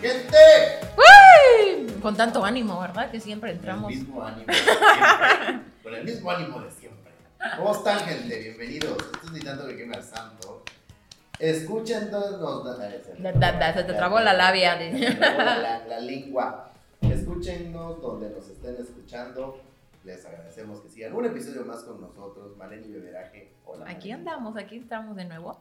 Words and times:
¡Gente! 0.00 0.36
¡Uy! 0.96 1.92
Con 2.00 2.16
tanto 2.16 2.44
ánimo, 2.44 2.80
¿verdad? 2.80 3.10
Que 3.10 3.20
siempre 3.20 3.50
entramos. 3.52 3.92
Con 3.92 3.92
el 3.94 4.04
mismo 4.04 4.22
ánimo 4.24 4.46
de 4.46 4.54
siempre. 4.54 5.62
Con 5.82 5.94
el 5.94 6.04
mismo 6.04 6.30
ánimo 6.30 6.60
de 6.60 6.70
siempre. 6.70 7.12
¿Cómo 7.56 7.72
están, 7.72 7.98
gente? 8.00 8.38
Bienvenidos. 8.40 8.96
Esto 8.98 9.26
es 9.26 9.32
ni 9.32 9.40
tanto 9.40 9.66
que 9.66 9.76
queme 9.76 9.96
al 9.96 10.02
santo. 10.04 10.62
Escuchen 11.38 12.10
todos 12.10 12.40
los. 12.40 12.64
Da, 12.78 13.32
da, 13.32 13.52
da, 13.52 13.74
se 13.74 13.84
te 13.84 13.92
trabó 13.94 14.20
la 14.20 14.32
labia. 14.34 14.78
Se 14.78 14.90
te 14.90 15.14
trabó 15.14 15.38
la, 15.38 15.58
la- 15.58 15.86
la 15.86 16.00
lengua. 16.00 16.70
Escúchenos 17.00 18.00
donde 18.02 18.30
nos 18.30 18.48
estén 18.48 18.76
escuchando. 18.80 19.60
Les 20.04 20.24
agradecemos 20.24 20.80
que 20.80 20.88
sigan 20.88 21.12
un 21.14 21.26
episodio 21.26 21.64
más 21.64 21.82
con 21.84 22.00
nosotros. 22.00 22.56
Maleni 22.56 22.88
Beberaje. 22.88 23.52
Hola. 23.66 23.84
Aquí 23.88 24.10
Maleni. 24.10 24.12
andamos, 24.12 24.56
aquí 24.56 24.76
estamos 24.78 25.16
de 25.16 25.24
nuevo. 25.24 25.60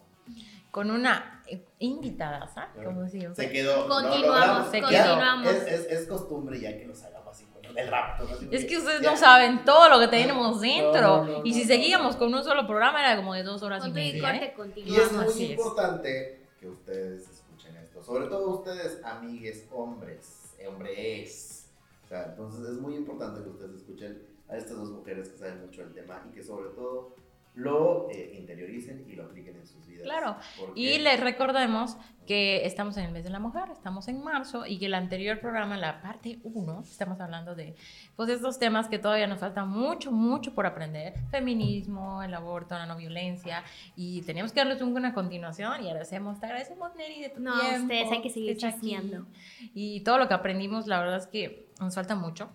Con 0.72 0.92
una 0.92 1.44
eh, 1.48 1.66
invitada, 1.80 2.48
¿sabes? 2.48 2.86
Como 2.86 3.08
Se 3.08 3.50
quedó. 3.50 3.88
Continuamos, 3.88 4.70
se 4.70 4.82
continuamos. 4.82 5.48
Es, 5.48 5.64
es, 5.68 5.86
es 5.92 6.08
costumbre 6.08 6.60
ya 6.60 6.78
que 6.78 6.86
nos 6.86 7.02
hagamos 7.04 7.36
así 7.36 7.46
con 7.46 7.78
el 7.78 7.88
rapto. 7.88 8.26
¿no? 8.26 8.36
Así 8.36 8.48
Es 8.52 8.66
que 8.66 8.78
ustedes 8.78 9.02
ya. 9.02 9.12
no 9.12 9.18
saben 9.18 9.64
todo 9.66 9.90
lo 9.90 10.00
que 10.00 10.08
tenemos 10.08 10.62
dentro. 10.62 11.02
No, 11.02 11.26
no, 11.26 11.42
y 11.46 11.54
si 11.54 11.62
no, 11.62 11.68
seguíamos 11.68 12.14
no. 12.14 12.20
con 12.20 12.34
un 12.34 12.44
solo 12.44 12.68
programa 12.68 13.00
era 13.00 13.16
como 13.16 13.34
de 13.34 13.44
dos 13.44 13.64
horas 13.64 13.82
y 13.86 13.92
tu 13.92 13.98
y 13.98 14.02
media. 14.02 14.22
corte 14.22 14.46
¿eh? 14.46 14.52
Y 14.54 14.56
continuamos. 14.56 15.02
es 15.06 15.12
muy 15.14 15.26
Así 15.26 15.46
es. 15.46 15.50
importante 15.52 16.48
que 16.60 16.68
ustedes 16.68 17.30
escuchen 17.30 17.78
esto, 17.78 18.04
sobre 18.04 18.28
todo 18.28 18.50
ustedes, 18.50 19.04
amigues, 19.04 19.68
hombres, 19.72 20.54
hombres. 20.68 21.70
O 22.04 22.08
sea, 22.08 22.24
entonces 22.26 22.68
es 22.70 22.78
muy 22.78 22.96
importante 22.96 23.42
que 23.44 23.50
ustedes 23.50 23.76
escuchen 23.76 24.22
a 24.50 24.56
estas 24.58 24.78
dos 24.78 24.90
mujeres 24.92 25.30
que 25.30 25.38
saben 25.38 25.62
mucho 25.66 25.82
del 25.82 25.94
tema 25.94 26.24
y 26.30 26.34
que 26.36 26.44
sobre 26.44 26.70
todo 26.70 27.16
lo 27.58 28.08
eh, 28.12 28.36
interioricen 28.38 29.06
y 29.10 29.16
lo 29.16 29.26
apliquen 29.26 29.56
en 29.58 29.66
sus 29.68 29.86
vidas. 29.88 30.04
Claro. 30.04 30.38
Porque- 30.60 30.80
Y 30.80 31.00
les 31.00 31.20
recordemos 31.20 31.98
que 32.28 32.66
estamos 32.66 32.98
en 32.98 33.06
el 33.06 33.12
mes 33.12 33.24
de 33.24 33.30
la 33.30 33.40
mujer, 33.40 33.64
estamos 33.72 34.08
en 34.10 34.22
marzo 34.22 34.66
y 34.66 34.78
que 34.80 34.86
el 34.88 34.94
anterior 34.94 35.40
programa, 35.40 35.76
la 35.78 36.02
parte 36.02 36.40
1, 36.44 36.82
estamos 36.82 37.20
hablando 37.22 37.56
de 37.56 37.74
pues 38.16 38.30
estos 38.30 38.60
temas 38.60 38.88
que 38.90 39.00
todavía 39.00 39.28
nos 39.28 39.40
falta 39.40 39.64
mucho, 39.66 40.12
mucho 40.12 40.54
por 40.54 40.66
aprender. 40.66 41.14
Feminismo, 41.32 42.22
el 42.22 42.34
aborto, 42.34 42.76
la 42.76 42.86
no 42.86 42.96
violencia 42.98 43.64
y 43.96 44.22
teníamos 44.24 44.52
que 44.52 44.60
darles 44.60 44.82
una 44.82 45.14
continuación 45.14 45.84
y 45.84 45.88
agradecemos, 45.88 46.40
te 46.40 46.46
agradecemos 46.46 46.94
Neri 46.96 47.22
de 47.22 47.30
tu 47.30 47.40
No, 47.40 47.60
tiempo. 47.60 47.82
ustedes 47.84 48.12
hay 48.12 48.22
que 48.22 48.30
seguir 48.30 48.58
chismeando. 48.58 49.26
Y 49.74 50.02
todo 50.02 50.18
lo 50.20 50.28
que 50.28 50.34
aprendimos, 50.36 50.86
la 50.86 51.00
verdad 51.00 51.18
es 51.18 51.28
que 51.28 51.70
nos 51.80 51.96
falta 51.96 52.14
mucho. 52.14 52.50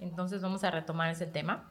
Entonces 0.00 0.42
vamos 0.42 0.62
a 0.64 0.70
retomar 0.72 1.10
ese 1.10 1.26
tema. 1.26 1.70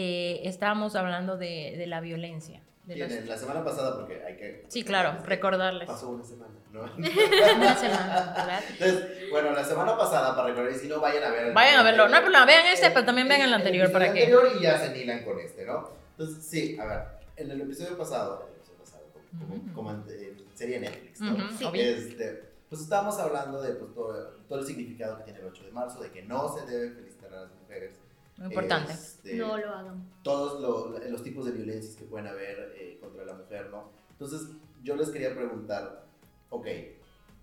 Eh, 0.00 0.42
estábamos 0.48 0.94
hablando 0.94 1.36
de, 1.36 1.74
de 1.76 1.86
la 1.88 2.00
violencia. 2.00 2.62
de 2.84 2.94
los- 2.96 3.10
la 3.26 3.36
semana 3.36 3.64
pasada, 3.64 3.96
porque 3.96 4.22
hay 4.24 4.36
que. 4.36 4.64
Sí, 4.68 4.84
claro, 4.84 5.18
recordarles. 5.24 5.88
Pasó 5.88 6.10
una 6.10 6.22
semana, 6.24 6.54
¿no? 6.72 6.82
Una 6.96 7.74
semana, 7.76 8.32
¿verdad? 8.36 8.60
Entonces, 8.70 9.30
bueno, 9.32 9.50
la 9.50 9.64
semana 9.64 9.98
pasada, 9.98 10.36
para 10.36 10.48
recordar, 10.50 10.70
y 10.72 10.76
si 10.76 10.86
no, 10.86 11.00
vayan 11.00 11.24
a 11.24 11.30
ver. 11.30 11.46
el- 11.48 11.52
Vayan 11.52 11.80
a 11.80 11.82
verlo, 11.82 12.08
no 12.08 12.14
hay 12.14 12.22
problema, 12.22 12.46
vean 12.46 12.66
este, 12.66 12.86
el- 12.86 12.92
pero 12.92 13.04
también 13.06 13.26
vean 13.26 13.40
el 13.42 13.52
anterior 13.52 13.90
para 13.90 14.04
que. 14.12 14.20
anterior 14.20 14.52
y 14.56 14.62
ya 14.62 14.78
se 14.78 14.86
enilan 14.86 15.24
con 15.24 15.40
este, 15.40 15.64
¿no? 15.66 15.90
Entonces, 16.16 16.44
sí, 16.44 16.78
a 16.78 16.86
ver, 16.86 17.00
en 17.36 17.50
el 17.50 17.60
episodio 17.62 17.98
pasado, 17.98 18.46
el 18.48 18.54
episodio 18.56 18.78
pasado, 18.78 19.02
como, 19.12 19.46
como- 19.48 19.54
Ujú. 19.64 19.72
como 19.74 19.90
en, 19.90 20.04
en 20.08 20.56
serie 20.56 20.78
Netflix, 20.78 21.20
¿no? 21.20 21.32
Ujú, 21.34 21.56
Sí. 21.58 21.64
obvio. 21.64 21.82
Este, 21.82 22.42
pues 22.68 22.80
estábamos 22.82 23.18
hablando 23.18 23.60
de 23.60 23.74
pues, 23.74 23.92
todo, 23.94 24.28
todo 24.48 24.58
el 24.60 24.64
significado 24.66 25.18
que 25.18 25.24
tiene 25.24 25.40
el 25.40 25.46
8 25.46 25.64
de 25.64 25.72
marzo, 25.72 26.00
de 26.00 26.10
que 26.12 26.22
no 26.22 26.48
se 26.56 26.64
debe 26.66 26.90
felicitar 26.94 27.32
a 27.34 27.40
las 27.42 27.50
mujeres. 27.60 27.96
Muy 28.38 28.46
importante. 28.46 28.92
Este, 28.92 29.36
No 29.36 29.56
lo 29.58 29.68
hagan. 29.70 30.08
todos 30.22 30.60
lo- 30.60 30.98
los 31.10 31.22
tipos 31.22 31.44
de 31.44 31.52
violencias 31.52 31.94
que 31.96 32.04
pueden 32.04 32.26
haber 32.28 32.72
eh, 32.76 32.98
contra 33.00 33.24
la 33.24 33.34
mujer, 33.34 33.68
¿no? 33.70 33.90
Entonces, 34.10 34.48
yo 34.82 34.96
les 34.96 35.10
quería 35.10 35.34
preguntar, 35.34 36.06
ok, 36.50 36.66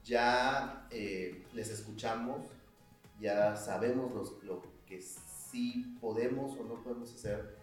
ya 0.04 0.88
eh, 0.92 1.44
les 1.54 1.70
escuchamos, 1.70 2.46
ya 3.20 3.56
sabemos 3.56 4.14
los- 4.14 4.44
lo 4.44 4.62
que 4.86 5.02
sí 5.02 5.97
podemos 6.02 6.58
o 6.59 6.64
no 6.64 6.81
podemos 6.84 7.14
hacer, 7.14 7.58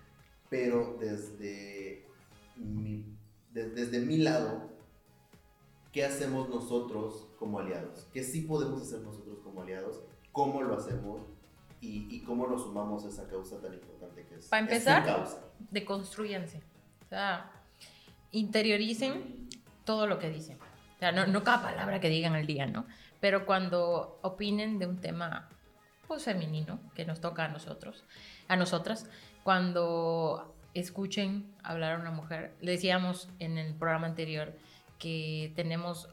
pero 0.50 0.96
desde 1.00 2.06
mi, 2.56 3.04
de- 3.52 3.70
desde 3.70 4.00
mi 4.00 4.18
lado, 4.18 4.70
¿qué 5.92 6.04
hacemos 6.04 6.48
nosotros 6.48 7.28
como 7.38 7.58
aliados? 7.60 8.08
¿Qué 8.12 8.22
sí 8.24 8.42
podemos 8.42 8.82
hacer 8.82 9.00
nosotros 9.00 9.38
como 9.44 9.62
aliados? 9.62 10.00
¿Cómo 10.32 10.62
lo 10.62 10.74
hacemos? 10.76 11.22
Y, 11.82 12.06
y 12.08 12.20
cómo 12.20 12.46
nos 12.46 12.62
sumamos 12.62 13.04
a 13.04 13.08
esa 13.08 13.28
causa 13.28 13.60
tan 13.60 13.74
importante 13.74 14.24
que 14.24 14.36
es, 14.36 14.46
Para 14.46 14.62
empezar. 14.62 15.26
Deconstruyanse. 15.70 16.62
O 17.04 17.08
sea, 17.08 17.50
interioricen 18.30 19.48
todo 19.84 20.06
lo 20.06 20.18
que 20.18 20.30
dicen. 20.30 20.58
O 20.96 20.98
sea, 20.98 21.12
no, 21.12 21.26
no 21.26 21.42
cada 21.42 21.62
palabra 21.62 22.00
que 22.00 22.08
digan 22.08 22.34
al 22.34 22.46
día, 22.46 22.66
¿no? 22.66 22.86
Pero 23.20 23.46
cuando 23.46 24.18
opinen 24.22 24.78
de 24.78 24.86
un 24.86 25.00
tema, 25.00 25.48
pues 26.06 26.24
femenino, 26.24 26.80
que 26.94 27.04
nos 27.04 27.20
toca 27.20 27.44
a 27.44 27.48
nosotros, 27.48 28.04
a 28.48 28.56
nosotras, 28.56 29.08
cuando 29.42 30.54
escuchen 30.74 31.52
hablar 31.62 31.96
a 31.96 31.98
una 32.00 32.10
mujer, 32.10 32.54
le 32.60 32.72
decíamos 32.72 33.28
en 33.38 33.58
el 33.58 33.74
programa 33.74 34.06
anterior 34.06 34.56
que 34.98 35.52
tenemos 35.56 36.08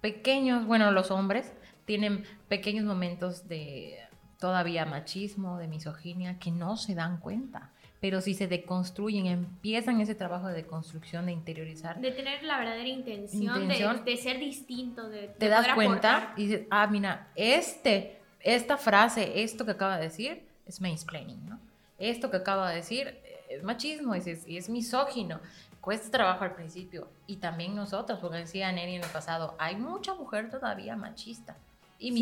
pequeños, 0.00 0.66
bueno, 0.66 0.90
los 0.90 1.10
hombres 1.10 1.52
tienen 1.84 2.24
pequeños 2.48 2.84
momentos 2.84 3.48
de 3.48 3.98
todavía 4.42 4.84
machismo, 4.84 5.56
de 5.58 5.68
misoginia, 5.68 6.38
que 6.38 6.50
no 6.50 6.76
se 6.76 6.94
dan 6.94 7.18
cuenta. 7.18 7.70
Pero 8.00 8.20
si 8.20 8.34
se 8.34 8.48
deconstruyen, 8.48 9.26
empiezan 9.26 10.00
ese 10.00 10.16
trabajo 10.16 10.48
de 10.48 10.54
deconstrucción, 10.54 11.26
de 11.26 11.32
interiorizar, 11.32 12.00
De 12.00 12.10
tener 12.10 12.42
la 12.42 12.58
verdadera 12.58 12.88
intención, 12.88 13.54
de- 13.54 13.62
Intención. 13.62 14.04
De, 14.04 14.16
ser 14.16 14.38
distinto, 14.40 15.08
de, 15.08 15.20
de 15.22 15.28
te 15.28 15.48
das 15.48 15.60
poder 15.68 15.74
cuenta 15.76 16.16
aportar. 16.16 16.34
y 16.40 16.46
dices, 16.48 16.66
ah, 16.70 16.86
mira, 16.88 17.28
este, 17.36 18.18
esta 18.40 18.76
frase, 18.76 19.42
esto 19.44 19.64
que 19.64 19.70
acaba 19.70 19.96
de 19.98 20.02
decir, 20.04 20.44
es 20.66 20.80
mansplaining, 20.80 21.48
¿no? 21.48 21.60
Esto 21.98 22.28
que 22.32 22.38
acaba 22.38 22.70
de 22.70 22.76
decir 22.76 23.06
eh, 23.06 23.40
es 23.50 23.62
machismo 23.62 24.16
y 24.16 24.18
es, 24.18 24.48
y 24.48 24.56
es 24.56 24.68
misógino. 24.68 25.38
Cuesta 25.80 26.10
trabajo 26.10 26.42
al 26.42 26.54
principio. 26.56 27.08
Y 27.28 27.36
también 27.36 27.74
nosotros, 27.76 28.18
porque 28.20 28.38
decía 28.38 28.70
Neri 28.72 28.96
en 28.96 29.04
el 29.04 29.10
pasado, 29.10 29.54
hay 29.60 29.76
mucha 29.76 30.14
mujer 30.14 30.50
todavía 30.50 30.96
machista 30.96 31.56
y 32.00 32.08
Sí. 32.10 32.14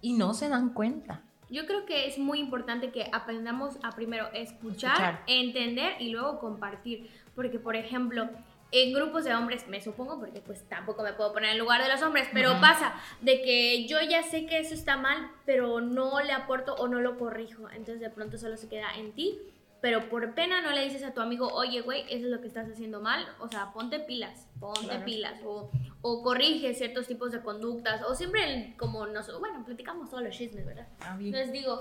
Y 0.00 0.14
no 0.14 0.34
se 0.34 0.48
dan 0.48 0.70
cuenta. 0.74 1.22
Yo 1.50 1.66
creo 1.66 1.84
que 1.84 2.06
es 2.06 2.16
muy 2.18 2.38
importante 2.38 2.90
que 2.92 3.08
aprendamos 3.12 3.76
a 3.82 3.90
primero 3.90 4.28
escuchar, 4.32 4.92
Escuchar. 4.92 5.22
entender 5.26 5.94
y 6.00 6.10
luego 6.10 6.38
compartir. 6.38 7.10
Porque, 7.34 7.58
por 7.58 7.74
ejemplo, 7.74 8.28
en 8.72 8.92
grupos 8.92 9.24
de 9.24 9.34
hombres, 9.34 9.66
me 9.66 9.80
supongo, 9.82 10.20
porque 10.20 10.40
pues 10.40 10.62
tampoco 10.68 11.02
me 11.02 11.12
puedo 11.12 11.32
poner 11.32 11.50
en 11.50 11.58
lugar 11.58 11.82
de 11.82 11.88
los 11.88 12.00
hombres, 12.02 12.28
pero 12.32 12.60
pasa 12.60 12.94
de 13.20 13.42
que 13.42 13.86
yo 13.88 13.98
ya 14.00 14.22
sé 14.22 14.46
que 14.46 14.60
eso 14.60 14.74
está 14.74 14.96
mal, 14.96 15.28
pero 15.44 15.80
no 15.80 16.20
le 16.20 16.32
aporto 16.32 16.74
o 16.76 16.86
no 16.86 17.00
lo 17.00 17.18
corrijo. 17.18 17.68
Entonces 17.70 17.98
de 18.00 18.10
pronto 18.10 18.38
solo 18.38 18.56
se 18.56 18.68
queda 18.68 18.94
en 18.96 19.12
ti. 19.12 19.38
Pero 19.80 20.08
por 20.10 20.34
pena 20.34 20.60
no 20.60 20.72
le 20.72 20.84
dices 20.84 21.02
a 21.04 21.14
tu 21.14 21.20
amigo, 21.22 21.48
oye, 21.54 21.80
güey, 21.80 22.02
eso 22.02 22.26
es 22.26 22.30
lo 22.30 22.40
que 22.40 22.48
estás 22.48 22.68
haciendo 22.70 23.00
mal. 23.00 23.26
O 23.38 23.48
sea, 23.48 23.72
ponte 23.72 23.98
pilas, 24.00 24.46
ponte 24.60 24.80
Claro. 24.86 25.04
pilas. 25.04 25.40
O, 25.44 25.70
o 26.02 26.22
corrige 26.22 26.74
ciertos 26.74 27.06
tipos 27.06 27.32
de 27.32 27.40
conductas. 27.40 28.02
O 28.02 28.14
siempre, 28.14 28.74
como 28.78 29.06
nos. 29.06 29.38
Bueno, 29.40 29.64
platicamos 29.64 30.10
todos 30.10 30.22
los 30.22 30.36
chismes, 30.36 30.66
¿verdad? 30.66 30.86
Les 31.18 31.50
digo, 31.50 31.80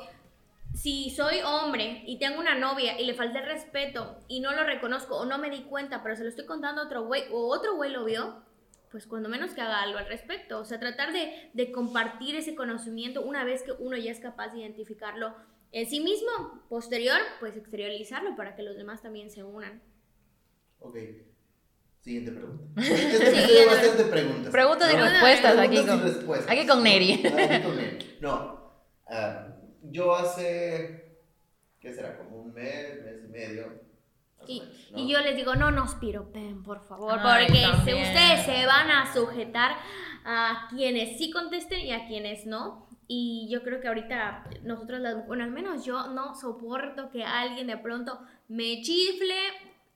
si 0.73 1.09
soy 1.09 1.39
hombre 1.43 2.03
y 2.05 2.17
tengo 2.19 2.39
una 2.39 2.55
novia 2.55 2.99
y 3.01 3.05
le 3.05 3.13
falta 3.15 3.39
el 3.39 3.45
respeto 3.45 4.17
y 4.27 4.39
no 4.39 4.53
lo 4.53 4.63
reconozco 4.63 5.17
o 5.17 5.25
no 5.25 5.37
me 5.37 5.49
di 5.49 5.63
cuenta, 5.63 6.01
pero 6.03 6.15
se 6.15 6.23
lo 6.23 6.29
estoy 6.29 6.45
contando 6.45 6.81
a 6.81 6.85
otro 6.85 7.05
güey 7.05 7.23
o 7.31 7.47
otro 7.53 7.75
güey 7.75 7.91
lo 7.91 8.05
vio, 8.05 8.43
pues 8.91 9.07
cuando 9.07 9.29
menos 9.29 9.51
que 9.51 9.61
haga 9.61 9.81
algo 9.81 9.97
al 9.97 10.07
respecto. 10.07 10.59
O 10.59 10.65
sea, 10.65 10.79
tratar 10.79 11.11
de, 11.11 11.49
de 11.53 11.71
compartir 11.71 12.35
ese 12.35 12.55
conocimiento 12.55 13.21
una 13.23 13.43
vez 13.43 13.63
que 13.63 13.71
uno 13.73 13.97
ya 13.97 14.11
es 14.11 14.19
capaz 14.19 14.49
de 14.53 14.59
identificarlo 14.59 15.33
en 15.71 15.85
sí 15.89 15.99
mismo. 15.99 16.63
Posterior, 16.69 17.19
pues 17.39 17.55
exteriorizarlo 17.57 18.35
para 18.35 18.55
que 18.55 18.63
los 18.63 18.75
demás 18.75 19.01
también 19.01 19.29
se 19.31 19.43
unan. 19.43 19.81
Ok. 20.79 20.97
Siguiente 22.01 22.31
pregunta. 22.31 22.63
Este 22.81 23.17
episodio 23.17 23.67
va 23.67 23.71
a 23.73 23.81
ser 23.81 23.97
de 23.97 24.03
preguntas. 24.05 24.51
Preguntas 24.51 24.93
y 24.93 24.97
¿no? 24.97 25.03
respuestas 25.03 25.57
aquí 25.57 25.67
Preguntas 25.75 25.83
y 25.83 25.99
con, 25.99 26.13
respuestas. 26.15 26.51
aquí 26.51 26.67
con 26.67 26.83
Neri. 26.83 27.13
Aquí 27.13 27.63
con 27.63 27.75
Neri. 27.75 28.17
No. 28.21 28.71
ah, 29.07 29.47
yo 29.83 30.15
hace. 30.15 31.19
¿Qué 31.79 31.93
será? 31.93 32.17
Como 32.17 32.37
un 32.41 32.53
mes, 32.53 33.03
mes 33.03 33.23
y 33.25 33.27
medio. 33.27 33.89
Y, 34.47 34.59
menos, 34.61 34.91
¿no? 34.91 34.99
y 34.99 35.11
yo 35.11 35.19
les 35.21 35.35
digo, 35.35 35.55
no 35.55 35.71
nos 35.71 35.95
piropen, 35.95 36.63
por 36.63 36.81
favor, 36.87 37.19
Ay, 37.21 37.45
porque 37.47 37.61
también. 37.61 37.97
ustedes 37.97 38.45
se 38.45 38.65
van 38.65 38.89
a 38.89 39.13
sujetar 39.13 39.75
a 40.25 40.67
quienes 40.69 41.17
sí 41.17 41.29
contesten 41.31 41.81
y 41.81 41.91
a 41.91 42.07
quienes 42.07 42.45
no. 42.45 42.88
Y 43.11 43.47
yo 43.49 43.63
creo 43.63 43.81
que 43.81 43.87
ahorita 43.87 44.43
nosotros, 44.61 44.99
las, 44.99 45.25
bueno, 45.25 45.43
al 45.43 45.49
menos 45.49 45.83
yo 45.83 46.09
no 46.09 46.35
soporto 46.35 47.09
que 47.09 47.23
alguien 47.23 47.65
de 47.65 47.75
pronto 47.75 48.19
me 48.47 48.83
chifle. 48.83 49.35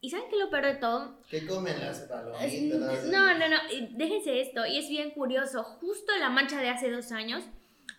¿Y 0.01 0.10
saben 0.10 0.25
qué 0.30 0.36
es 0.36 0.42
lo 0.42 0.50
peor 0.50 0.65
de 0.65 0.75
todo? 0.77 1.19
¿Qué 1.30 1.45
comen 1.45 1.80
las 1.80 2.00
palomitas? 2.01 3.06
No, 3.06 3.38
no, 3.38 3.48
no, 3.48 3.57
déjense 3.92 4.42
esto, 4.42 4.65
y 4.65 4.80
es 4.80 4.89
bien 4.89 5.12
curioso, 5.12 5.63
justo 5.63 6.12
en 6.12 6.21
la 6.21 6.30
marcha 6.30 6.60
de 6.60 6.69
hace 6.69 6.89
dos 6.89 7.12
años, 7.12 7.44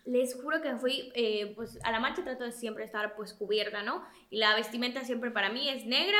les 0.03 0.35
juro 0.35 0.61
que 0.61 0.75
fui, 0.75 1.11
eh, 1.15 1.53
pues 1.55 1.79
a 1.83 1.91
la 1.91 2.01
marcha 2.01 2.23
trato 2.23 2.43
de 2.43 2.51
siempre 2.51 2.83
estar 2.83 3.15
pues 3.15 3.33
cubierta, 3.33 3.83
¿no? 3.83 4.05
Y 4.29 4.37
la 4.37 4.53
vestimenta 4.53 5.05
siempre 5.05 5.31
para 5.31 5.49
mí 5.49 5.69
es 5.69 5.85
negra, 5.85 6.19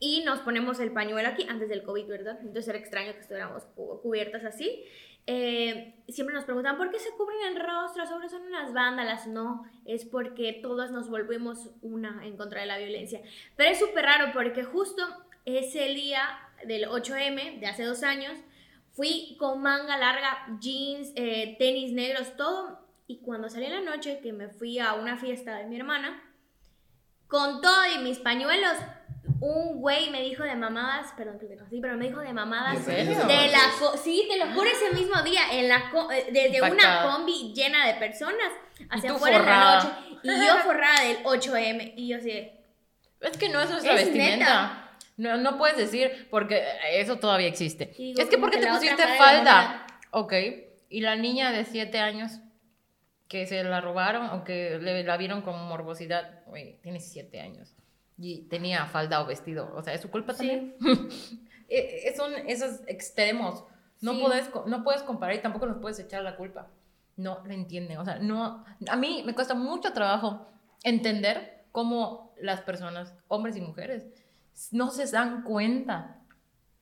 y 0.00 0.22
nos 0.24 0.40
ponemos 0.40 0.80
el 0.80 0.92
pañuelo 0.92 1.28
aquí 1.28 1.44
antes 1.48 1.68
del 1.68 1.82
COVID, 1.82 2.06
¿verdad? 2.06 2.38
Entonces 2.40 2.68
era 2.68 2.78
extraño 2.78 3.12
que 3.12 3.20
estuviéramos 3.20 3.64
cubiertas 4.02 4.44
así. 4.44 4.84
Eh, 5.30 5.94
siempre 6.08 6.34
nos 6.34 6.46
preguntan, 6.46 6.78
¿por 6.78 6.90
qué 6.90 6.98
se 6.98 7.10
cubren 7.10 7.36
el 7.48 7.60
rostro? 7.62 8.06
Sobre 8.06 8.30
son 8.30 8.46
unas 8.46 8.72
vándalas. 8.72 9.26
No, 9.26 9.62
es 9.84 10.06
porque 10.06 10.58
todas 10.62 10.90
nos 10.90 11.10
volvemos 11.10 11.68
una 11.82 12.24
en 12.24 12.38
contra 12.38 12.62
de 12.62 12.66
la 12.66 12.78
violencia. 12.78 13.20
Pero 13.54 13.70
es 13.70 13.78
súper 13.78 14.06
raro 14.06 14.32
porque 14.32 14.64
justo 14.64 15.02
ese 15.44 15.84
día 15.88 16.22
del 16.64 16.88
8M 16.88 17.60
de 17.60 17.66
hace 17.66 17.84
dos 17.84 18.02
años, 18.04 18.38
fui 18.92 19.36
con 19.38 19.60
manga 19.60 19.98
larga, 19.98 20.46
jeans, 20.60 21.12
eh, 21.14 21.56
tenis 21.58 21.92
negros, 21.92 22.34
todo. 22.38 22.80
Y 23.06 23.18
cuando 23.18 23.50
salí 23.50 23.66
en 23.66 23.84
la 23.84 23.90
noche, 23.94 24.20
que 24.22 24.32
me 24.32 24.48
fui 24.48 24.78
a 24.78 24.94
una 24.94 25.18
fiesta 25.18 25.56
de 25.56 25.66
mi 25.66 25.76
hermana, 25.76 26.22
con 27.26 27.60
todo 27.60 27.82
y 27.94 28.02
mis 28.02 28.18
pañuelos, 28.18 28.78
un 29.40 29.80
güey 29.80 30.10
me 30.10 30.22
dijo 30.22 30.42
de 30.42 30.54
mamadas, 30.54 31.12
perdón 31.16 31.38
que 31.38 31.46
te 31.46 31.60
así, 31.60 31.80
pero 31.80 31.96
me 31.96 32.08
dijo 32.08 32.20
de 32.20 32.32
mamadas 32.32 32.84
de 32.86 33.04
la 33.04 33.60
sí, 34.02 34.26
te 34.28 34.38
lo 34.38 34.52
juro 34.52 34.68
ese 34.68 34.94
mismo 34.94 35.22
día 35.22 35.42
en 35.52 35.68
la 35.68 35.90
eh, 36.12 36.28
desde 36.32 36.60
una 36.62 37.02
combi 37.02 37.52
llena 37.54 37.86
de 37.86 37.94
personas 37.94 38.52
hacia 38.90 39.12
afuera 39.12 39.38
de 39.38 39.44
la 39.44 39.74
noche 39.74 39.88
y 40.22 40.46
yo 40.46 40.56
forrada 40.64 41.04
del 41.04 41.22
8M 41.24 41.94
y 41.96 42.08
yo 42.08 42.16
así 42.16 42.50
es 43.20 43.36
que 43.36 43.48
no 43.48 43.60
es 43.60 43.70
nuestra 43.70 43.94
vestimenta. 43.94 44.84
No, 45.16 45.36
no 45.36 45.58
puedes 45.58 45.76
decir 45.76 46.28
porque 46.30 46.64
eso 46.92 47.18
todavía 47.18 47.48
existe. 47.48 47.92
es 47.98 48.28
que 48.28 48.38
porque 48.38 48.58
te 48.58 48.68
pusiste 48.68 49.02
falda. 49.18 49.86
Ok. 50.12 50.32
Y 50.88 51.00
la 51.00 51.16
niña 51.16 51.50
de 51.50 51.64
7 51.64 51.98
años 51.98 52.38
que 53.26 53.46
se 53.46 53.62
la 53.62 53.80
robaron 53.80 54.30
o 54.30 54.44
que 54.44 54.78
le, 54.80 55.02
la 55.04 55.16
vieron 55.16 55.42
con 55.42 55.68
morbosidad, 55.68 56.42
oye, 56.46 56.78
tiene 56.82 57.00
7 57.00 57.40
años 57.40 57.74
y 58.18 58.42
tenía 58.48 58.84
falda 58.86 59.22
o 59.22 59.26
vestido. 59.26 59.72
O 59.74 59.82
sea, 59.82 59.94
¿es 59.94 60.00
su 60.00 60.10
culpa 60.10 60.34
también? 60.34 60.74
Eh, 61.70 62.14
son 62.16 62.32
esos 62.46 62.80
extremos. 62.86 63.62
No, 64.00 64.18
puedes, 64.18 64.48
no 64.64 64.82
puedes 64.82 65.02
comparar 65.02 65.36
y 65.36 65.42
tampoco 65.42 65.66
nos 65.66 65.76
puedes 65.76 65.98
echar 65.98 66.22
la 66.22 66.34
culpa. 66.34 66.68
No 67.16 67.42
lo 67.44 67.52
entienden. 67.52 67.98
O 67.98 68.06
sea, 68.06 68.18
no. 68.18 68.64
A 68.88 68.96
mí 68.96 69.22
me 69.26 69.34
cuesta 69.34 69.52
mucho 69.52 69.92
trabajo 69.92 70.46
entender 70.82 71.66
cómo 71.70 72.32
las 72.40 72.62
personas, 72.62 73.12
hombres 73.28 73.54
y 73.56 73.60
mujeres, 73.60 74.06
no 74.70 74.90
se 74.90 75.04
dan 75.10 75.42
cuenta 75.42 76.22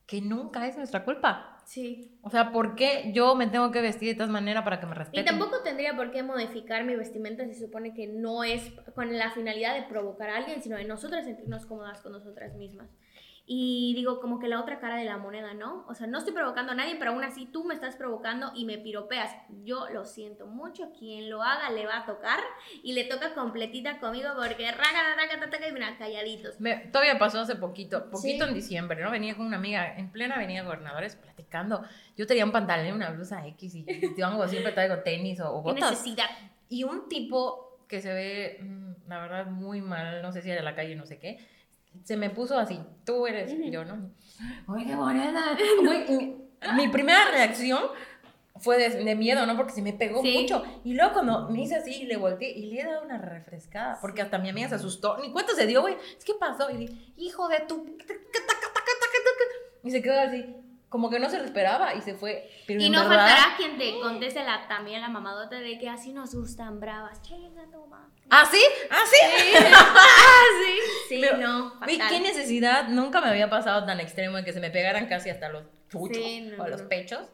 que 0.06 0.20
nunca 0.20 0.68
es 0.68 0.76
nuestra 0.76 1.04
culpa. 1.04 1.55
Sí. 1.66 2.16
O 2.22 2.30
sea, 2.30 2.52
¿por 2.52 2.76
qué 2.76 3.10
yo 3.12 3.34
me 3.34 3.48
tengo 3.48 3.72
que 3.72 3.80
vestir 3.80 4.10
de 4.10 4.14
tal 4.14 4.30
manera 4.30 4.62
para 4.62 4.78
que 4.78 4.86
me 4.86 4.94
respeten? 4.94 5.20
Y 5.20 5.26
tampoco 5.26 5.62
tendría 5.64 5.96
por 5.96 6.12
qué 6.12 6.22
modificar 6.22 6.84
mi 6.84 6.94
vestimenta 6.94 7.44
si 7.44 7.54
se 7.54 7.66
supone 7.66 7.92
que 7.92 8.06
no 8.06 8.44
es 8.44 8.70
con 8.94 9.18
la 9.18 9.32
finalidad 9.32 9.74
de 9.74 9.82
provocar 9.82 10.30
a 10.30 10.36
alguien, 10.36 10.62
sino 10.62 10.76
de 10.76 10.84
nosotras 10.84 11.24
sentirnos 11.24 11.66
cómodas 11.66 12.00
con 12.02 12.12
nosotras 12.12 12.54
mismas. 12.54 12.88
Y 13.48 13.94
digo, 13.94 14.18
como 14.20 14.40
que 14.40 14.48
la 14.48 14.60
otra 14.60 14.80
cara 14.80 14.96
de 14.96 15.04
la 15.04 15.18
moneda, 15.18 15.54
¿no? 15.54 15.84
O 15.88 15.94
sea, 15.94 16.08
no 16.08 16.18
estoy 16.18 16.34
provocando 16.34 16.72
a 16.72 16.74
nadie, 16.74 16.96
pero 16.98 17.12
aún 17.12 17.22
así 17.22 17.46
tú 17.46 17.62
me 17.62 17.74
estás 17.74 17.94
provocando 17.94 18.50
y 18.56 18.64
me 18.64 18.76
piropeas. 18.76 19.32
Yo 19.62 19.88
lo 19.90 20.04
siento 20.04 20.48
mucho, 20.48 20.90
quien 20.98 21.30
lo 21.30 21.44
haga 21.44 21.70
le 21.70 21.86
va 21.86 21.98
a 21.98 22.06
tocar 22.06 22.40
y 22.82 22.92
le 22.92 23.04
toca 23.04 23.34
completita 23.34 24.00
conmigo 24.00 24.30
porque 24.34 24.68
raga, 24.72 25.14
raga, 25.14 25.36
raga, 25.36 25.68
y 25.68 25.72
mira, 25.72 25.96
calladitos. 25.96 26.60
Me, 26.60 26.88
todavía 26.88 27.20
pasó 27.20 27.38
hace 27.38 27.54
poquito, 27.54 28.10
poquito 28.10 28.46
en 28.46 28.54
diciembre, 28.54 29.00
¿no? 29.00 29.12
Venía 29.12 29.36
con 29.36 29.46
una 29.46 29.58
amiga 29.58 29.96
en 29.96 30.10
plena 30.10 30.34
avenida 30.34 30.64
Gobernadores 30.64 31.14
platicando. 31.14 31.84
Yo 32.16 32.26
tenía 32.26 32.44
un 32.44 32.52
pantalón 32.52 32.88
y 32.88 32.90
una 32.90 33.10
blusa 33.10 33.46
X 33.46 33.76
y 33.76 33.86
yo 34.16 34.48
siempre 34.48 34.72
traigo 34.72 34.98
tenis 35.04 35.38
o, 35.38 35.62
botas. 35.62 35.92
necesidad? 35.92 36.26
Y 36.68 36.82
un 36.82 37.08
tipo 37.08 37.78
que 37.86 38.00
se 38.00 38.12
ve, 38.12 38.58
mm, 38.60 39.08
la 39.08 39.20
verdad, 39.20 39.46
muy 39.46 39.80
mal, 39.82 40.20
no 40.20 40.32
sé 40.32 40.42
si 40.42 40.50
era 40.50 40.62
la 40.62 40.74
calle, 40.74 40.96
no 40.96 41.06
sé 41.06 41.20
qué 41.20 41.38
se 42.04 42.16
me 42.16 42.30
puso 42.30 42.58
así, 42.58 42.78
tú 43.04 43.26
eres, 43.26 43.52
yo 43.70 43.84
no. 43.84 44.10
Oye, 44.68 44.86
qué 44.86 44.94
bonita. 44.94 45.56
mi 46.76 46.88
primera 46.88 47.30
reacción 47.30 47.82
fue 48.56 48.78
de, 48.78 49.14
miedo, 49.14 49.46
¿no? 49.46 49.56
Porque 49.56 49.72
se 49.72 49.82
me 49.82 49.92
pegó 49.92 50.22
mucho. 50.22 50.62
Y 50.84 50.94
luego 50.94 51.12
cuando 51.12 51.48
me 51.50 51.62
hice 51.62 51.76
así, 51.76 52.04
le 52.04 52.16
volteé 52.16 52.50
y 52.50 52.66
le 52.66 52.80
he 52.80 52.84
dado 52.84 53.04
una 53.04 53.18
refrescada, 53.18 53.98
porque 54.00 54.22
hasta 54.22 54.38
mi 54.38 54.48
amiga 54.48 54.68
se 54.68 54.76
asustó. 54.76 55.18
Ni 55.18 55.30
cuenta 55.30 55.54
se 55.54 55.66
dio, 55.66 55.82
güey. 55.82 55.96
Que 56.24 56.34
pasó. 56.34 56.70
Y 56.70 56.76
dije, 56.76 57.12
hijo 57.16 57.48
de 57.48 57.60
tu... 57.60 57.84
Y 59.84 59.90
se 59.90 60.02
quedó 60.02 60.20
así 60.20 60.54
como 60.88 61.10
que 61.10 61.18
no 61.18 61.28
se 61.28 61.38
lo 61.38 61.44
esperaba 61.44 61.94
y 61.94 62.00
se 62.00 62.14
fue. 62.14 62.50
y 62.68 62.90
no 62.90 63.00
faltará 63.00 63.54
quien 63.56 63.76
te 63.76 63.98
conteste 64.00 64.44
la, 64.44 64.68
también 64.68 65.00
la 65.00 65.08
mamadota 65.08 65.56
de 65.56 65.78
que 65.78 65.88
así 65.88 66.12
nos 66.12 66.34
gustan 66.34 66.80
bravas. 66.80 67.20
¿Ah, 68.30 68.48
sí? 68.50 68.60
¿Ah, 68.90 69.04
sí? 69.06 69.56
ah, 69.74 70.44
sí. 70.64 70.80
Sí, 71.08 71.24
no. 71.38 71.78
¿Qué 71.86 72.20
necesidad? 72.20 72.88
Nunca 72.88 73.20
me 73.20 73.28
había 73.28 73.50
pasado 73.50 73.84
tan 73.84 74.00
extremo 74.00 74.36
de 74.36 74.44
que 74.44 74.52
se 74.52 74.60
me 74.60 74.70
pegaran 74.70 75.06
casi 75.06 75.30
hasta 75.30 75.48
los 75.48 75.64
chuchos 75.88 76.24
o 76.58 76.68
los 76.68 76.82
pechos 76.82 77.28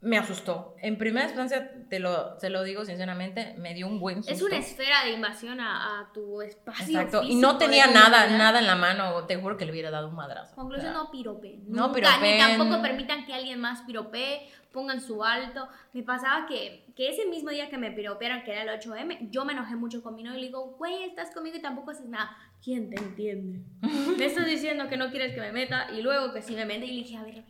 me 0.00 0.18
asustó. 0.18 0.76
En 0.80 0.96
primera 0.96 1.26
instancia, 1.26 1.72
te 1.88 1.98
lo, 1.98 2.38
se 2.38 2.50
lo 2.50 2.62
digo 2.62 2.84
sinceramente, 2.84 3.54
me 3.58 3.74
dio 3.74 3.86
un 3.86 4.00
buen 4.00 4.22
susto. 4.22 4.32
Es 4.32 4.42
una 4.42 4.56
esfera 4.56 5.04
de 5.04 5.12
invasión 5.12 5.60
a, 5.60 6.10
tu 6.12 6.42
espacio. 6.42 7.00
Exacto, 7.00 7.22
y 7.22 7.34
no 7.36 7.58
tenía 7.58 7.86
nada, 7.86 8.26
nada 8.36 8.60
en 8.60 8.66
la 8.66 8.76
mano, 8.76 9.24
te 9.24 9.36
juro 9.36 9.56
que 9.56 9.64
le 9.64 9.72
hubiera 9.72 9.90
dado 9.90 10.08
un 10.08 10.14
madrazo. 10.14 10.54
Conclusión, 10.54 10.92
no 10.92 11.10
pirope. 11.10 11.58
No 11.66 11.92
pirope. 11.92 12.32
Ni 12.32 12.38
tampoco 12.38 12.82
permitan 12.82 13.26
que 13.26 13.34
alguien 13.34 13.60
más 13.60 13.82
pirope, 13.82 14.48
pongan 14.72 15.00
su 15.00 15.24
alto. 15.24 15.68
Me 15.92 16.02
pasaba 16.02 16.46
que, 16.46 16.86
que 16.94 17.10
ese 17.10 17.26
mismo 17.26 17.50
día 17.50 17.68
que 17.68 17.78
me 17.78 17.90
piropearon, 17.90 18.42
que 18.42 18.52
era 18.52 18.62
el 18.62 18.80
8M, 18.80 19.30
yo 19.30 19.44
me 19.44 19.52
enojé 19.52 19.76
mucho 19.76 20.02
con 20.02 20.14
mi 20.14 20.22
novio 20.22 20.38
y 20.38 20.42
le 20.42 20.46
digo, 20.48 20.76
güey, 20.78 21.04
estás 21.04 21.30
conmigo 21.32 21.56
y 21.56 21.62
tampoco 21.62 21.90
haces 21.90 22.06
nada. 22.06 22.36
¿Quién 22.62 22.90
te 22.90 23.00
entiende? 23.00 23.60
me 24.18 24.24
estás 24.24 24.46
diciendo 24.46 24.88
que 24.88 24.96
no 24.96 25.10
quieres 25.10 25.34
que 25.34 25.40
me 25.40 25.52
meta 25.52 25.88
y 25.92 26.02
luego 26.02 26.32
que 26.32 26.42
sí 26.42 26.54
me 26.54 26.64
mete 26.64 26.86
y 26.86 26.92
le 26.92 27.02
dije, 27.02 27.16
a 27.16 27.22
ver, 27.22 27.44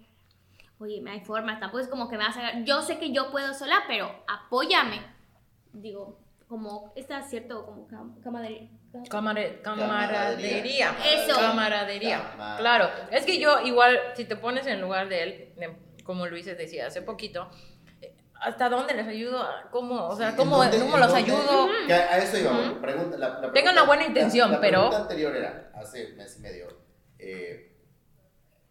oye, 0.78 1.00
me 1.00 1.10
hay 1.10 1.20
formas, 1.20 1.60
tampoco 1.60 1.80
es 1.80 1.88
como 1.88 2.08
que 2.08 2.16
me 2.16 2.24
vas 2.24 2.36
a... 2.36 2.60
Yo 2.60 2.82
sé 2.82 2.98
que 2.98 3.12
yo 3.12 3.30
puedo 3.30 3.52
sola, 3.54 3.82
pero 3.88 4.24
apóyame. 4.26 5.00
Digo, 5.72 6.18
como, 6.48 6.92
está 6.96 7.22
cierto, 7.22 7.66
como 7.66 7.86
camaradería. 8.22 8.70
camaradería. 9.62 10.96
Eso. 11.04 11.38
Camaradería. 11.38 12.56
Claro. 12.58 12.88
Es 13.10 13.26
que 13.26 13.38
yo 13.38 13.60
igual, 13.60 13.98
si 14.14 14.24
te 14.24 14.36
pones 14.36 14.66
en 14.66 14.80
lugar 14.80 15.08
de 15.08 15.22
él, 15.22 15.54
como 16.04 16.26
Luis 16.26 16.46
decía 16.46 16.86
hace 16.86 17.02
poquito, 17.02 17.50
¿hasta 18.40 18.70
dónde 18.70 18.94
les 18.94 19.06
ayudo? 19.06 19.44
¿Cómo, 19.70 20.06
o 20.06 20.16
sea, 20.16 20.34
cómo, 20.36 20.62
¿cómo 20.70 20.96
los 20.96 21.12
ayudo? 21.12 21.68
a 21.90 22.18
eso 22.18 22.38
iba, 22.38 22.80
pregunta, 22.80 23.18
la, 23.18 23.52
Tengo 23.52 23.70
una 23.72 23.84
buena 23.84 24.06
intención, 24.06 24.52
la, 24.52 24.60
pero... 24.60 24.90
La 24.90 25.00
anterior 25.00 25.36
era, 25.36 25.70
hace 25.74 26.14
mes 26.14 26.38
y 26.38 26.40
medio, 26.40 26.66
eh, 27.18 27.76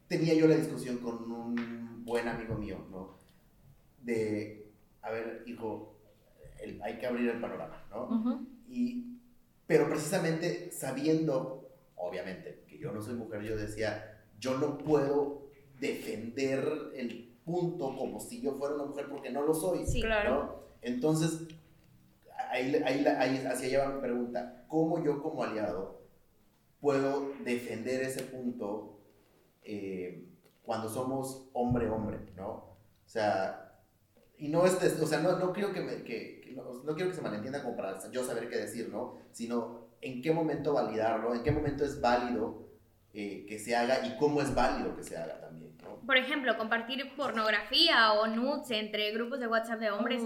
tenía 0.07 0.33
yo 0.33 0.48
la 0.48 0.56
discusión 0.56 0.98
con 0.98 1.31
un 1.31 1.87
buen 2.07 2.28
amigo 2.28 2.56
mío, 2.56 2.87
¿no? 2.90 3.19
De, 4.02 4.71
a 5.02 5.11
ver, 5.11 5.44
hijo, 5.45 5.99
hay 6.81 6.97
que 6.97 7.06
abrir 7.06 7.30
el 7.30 7.42
panorama, 7.42 7.85
¿no? 7.92 8.47
y, 8.69 9.19
pero 9.68 9.90
precisamente 9.90 10.71
sabiendo, 10.71 11.69
obviamente, 11.95 12.64
que 12.66 12.80
yo 12.80 12.94
no 12.94 13.02
soy 13.02 13.16
mujer, 13.16 13.44
yo 13.44 13.57
decía, 13.57 14.23
yo 14.40 14.57
no 14.57 14.78
puedo 14.78 15.49
defender 15.80 16.92
el 16.95 17.35
punto 17.44 17.95
como 17.95 18.19
si 18.21 18.42
yo 18.42 18.54
fuera 18.54 18.76
una 18.76 18.85
mujer 18.85 19.07
porque 19.09 19.30
no 19.30 19.44
lo 19.44 19.54
soy. 19.54 19.85
Sí, 19.85 20.02
claro. 20.02 20.69
Entonces, 20.81 21.47
ahí, 22.49 22.73
ahí, 22.85 23.06
ahí, 23.06 23.45
hacia 23.45 23.68
allá 23.68 23.90
va 23.90 23.95
mi 23.95 24.02
pregunta, 24.02 24.66
¿cómo 24.69 25.04
yo 25.04 25.21
como 25.21 25.44
aliado 25.44 26.02
puedo 26.80 27.33
defender 27.44 28.02
ese 28.04 28.23
punto? 28.23 29.02
Eh, 29.64 30.23
cuando 30.68 30.90
somos 30.90 31.47
hombre-hombre, 31.54 32.19
¿no? 32.36 32.50
O 32.50 32.76
sea, 33.06 33.71
y 34.38 34.50
no 34.50 34.66
es, 34.66 34.74
o 35.02 35.07
sea, 35.07 35.21
no, 35.21 35.40
no 35.40 35.54
quiero 35.54 35.71
que, 35.71 35.80
me, 35.80 36.04
que, 36.04 36.54
no, 36.54 36.83
no, 36.83 36.94
que 36.94 37.14
se 37.14 37.21
malentienda 37.21 37.64
como 37.64 37.78
para 37.78 37.97
yo 38.12 38.21
saber 38.26 38.50
qué 38.50 38.57
decir, 38.57 38.90
¿no? 38.90 39.16
Sino 39.31 39.88
en 40.02 40.21
qué 40.21 40.33
momento 40.33 40.74
validarlo, 40.74 41.33
en 41.33 41.42
qué 41.42 41.52
momento 41.52 41.86
es 41.86 42.02
válido 42.02 42.68
eh, 43.14 43.45
que 43.47 43.57
se 43.57 43.78
haga 43.78 44.06
y 44.06 44.18
cómo 44.18 44.42
es 44.42 44.54
válido 44.54 44.94
que 44.94 45.04
se 45.04 45.16
haga 45.16 45.40
también 45.40 45.67
por 46.07 46.16
ejemplo, 46.16 46.57
compartir 46.57 47.14
pornografía 47.18 48.14
o 48.14 48.28
nudes 48.28 48.71
entre 48.71 49.11
grupos 49.11 49.42
de 49.42 49.47
WhatsApp 49.47 49.81
de 49.81 49.92
hombres 49.92 50.23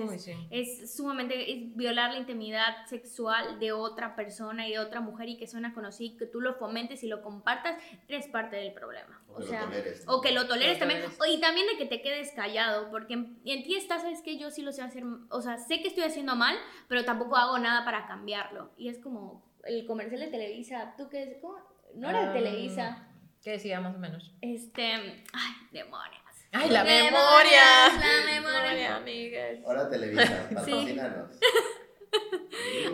es, 0.51 0.95
sumamente 0.95 1.51
es 1.51 1.75
violar 1.75 2.11
la 2.11 2.19
intimidad 2.19 2.85
sexual 2.85 3.59
de 3.59 3.71
otra 3.71 4.15
persona 4.15 4.67
y 4.67 4.73
de 4.73 4.79
otra 4.79 5.01
mujer 5.01 5.29
y 5.29 5.37
que 5.37 5.47
suena 5.47 5.73
conocida, 5.73 6.19
que 6.19 6.27
tú 6.27 6.39
lo 6.39 6.53
fomentes 6.53 7.01
y 7.03 7.07
lo 7.07 7.23
compartas, 7.23 7.81
eres 8.07 8.27
parte 8.27 8.57
del 8.57 8.73
problema. 8.73 9.23
O, 9.33 9.41
sea, 9.41 9.67
o 10.05 10.21
que 10.21 10.31
lo 10.31 10.47
toleres 10.47 10.77
también. 10.77 11.01
y 11.27 11.41
también 11.41 11.65
de 11.65 11.77
que 11.77 11.85
te 11.85 12.03
quedes 12.03 12.31
callado, 12.33 12.91
porque 12.91 13.13
en, 13.13 13.41
ti 13.43 13.75
estás, 13.75 14.03
sabes 14.03 14.21
que 14.21 14.37
yo 14.37 14.51
sí 14.51 14.61
lo 14.61 14.71
sé 14.71 14.83
hacer, 14.83 15.03
o 15.29 15.41
sea, 15.41 15.57
sé 15.57 15.81
que 15.81 15.87
estoy 15.87 16.03
haciendo 16.03 16.35
mal, 16.35 16.55
pero 16.87 17.05
tampoco 17.05 17.37
hago 17.37 17.57
nada 17.57 17.83
para 17.83 18.05
cambiarlo. 18.05 18.69
Y 18.77 18.89
es 18.89 18.99
como 18.99 19.43
el 19.63 19.87
comercial 19.87 20.21
de 20.21 20.27
Televisa, 20.27 20.93
¿tú 20.95 21.09
qué? 21.09 21.39
¿Cómo? 21.41 21.57
No 21.95 22.07
era 22.07 22.21
de 22.21 22.27
ah. 22.27 22.33
Televisa. 22.33 23.07
¿Qué 23.41 23.51
decía 23.51 23.81
más 23.81 23.95
o 23.95 23.97
menos? 23.97 24.31
Este, 24.41 24.83
ay, 24.83 25.53
demonios. 25.71 26.21
Ay, 26.51 26.69
la 26.69 26.83
memoria. 26.83 27.87
La 27.99 28.41
memoria, 28.41 28.95
amigas. 28.97 29.57
Ahora 29.65 29.89
Televisa, 29.89 30.47
patrocínanos. 30.53 31.39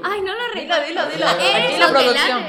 Ay, 0.04 0.22
no 0.22 0.34
lo 0.34 0.48
recuerdo. 0.54 0.86
Dilo, 0.88 1.06
dilo, 1.08 1.12
dilo. 1.12 1.28
Aquí 1.28 1.78
la 1.78 1.90
producción. 1.90 2.44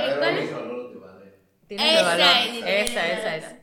Tienes 1.66 1.98
el 1.98 2.04
valor. 2.04 2.26
Esa, 2.66 3.08
esa, 3.08 3.36
esa. 3.36 3.56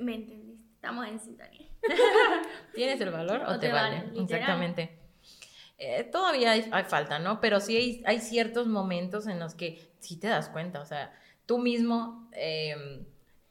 me 0.00 0.14
entendiste. 0.16 0.46
Estamos 0.74 1.08
en 1.08 1.18
sintonía. 1.18 1.66
¿Tienes 2.74 3.00
el 3.00 3.10
valor 3.10 3.42
o, 3.46 3.58
te, 3.58 3.72
vale? 3.72 4.04
Exactamente. 4.16 4.98
Eh, 5.78 6.04
todavía 6.04 6.52
hay, 6.52 6.84
falta, 6.84 7.18
¿no? 7.18 7.40
Pero 7.40 7.60
sí 7.60 7.76
hay, 7.76 8.02
hay, 8.06 8.20
ciertos 8.20 8.66
momentos 8.66 9.26
en 9.26 9.38
los 9.38 9.54
que 9.54 9.92
sí 10.00 10.18
te 10.18 10.26
das 10.26 10.48
cuenta, 10.48 10.80
o 10.80 10.86
sea, 10.86 11.12
tú 11.44 11.58
mismo 11.58 12.30
em, 12.32 13.04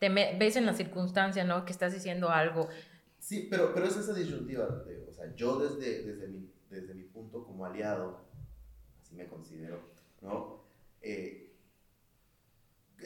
te 0.09 0.38
ves 0.38 0.55
en 0.55 0.65
la 0.65 0.74
circunstancia, 0.74 1.43
¿no? 1.43 1.65
Que 1.65 1.71
estás 1.71 1.93
diciendo 1.93 2.29
algo. 2.29 2.67
Sí, 3.19 3.47
pero, 3.50 3.74
pero 3.74 3.88
es 3.88 3.97
esa 3.97 4.13
disyuntiva, 4.13 4.83
o 5.09 5.12
sea, 5.12 5.33
yo 5.35 5.57
desde, 5.57 6.03
desde, 6.03 6.27
mi, 6.27 6.51
desde 6.69 6.93
mi 6.93 7.03
punto 7.03 7.43
como 7.43 7.65
aliado, 7.65 8.21
así 9.01 9.15
me 9.15 9.27
considero, 9.27 9.79
¿no? 10.21 10.63
Eh, 11.01 11.53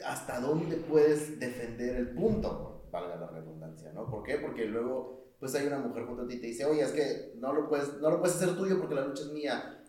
¿Hasta 0.04 0.40
dónde 0.40 0.76
puedes 0.76 1.40
defender 1.40 1.96
el 1.96 2.10
punto? 2.10 2.88
Valga 2.90 3.16
la 3.16 3.28
redundancia, 3.28 3.92
¿no? 3.92 4.10
¿Por 4.10 4.22
qué? 4.22 4.36
Porque 4.36 4.66
luego 4.66 5.20
pues 5.40 5.54
hay 5.54 5.66
una 5.66 5.78
mujer 5.78 6.04
junto 6.04 6.22
a 6.22 6.28
ti 6.28 6.34
y 6.34 6.40
te 6.40 6.48
dice, 6.48 6.66
oye, 6.66 6.82
es 6.82 6.92
que 6.92 7.32
no 7.36 7.54
lo 7.54 7.66
puedes, 7.66 7.98
no 7.98 8.10
lo 8.10 8.20
puedes 8.20 8.36
hacer 8.36 8.54
tuyo 8.56 8.78
porque 8.78 8.94
la 8.94 9.06
lucha 9.06 9.22
es 9.22 9.32
mía. 9.32 9.82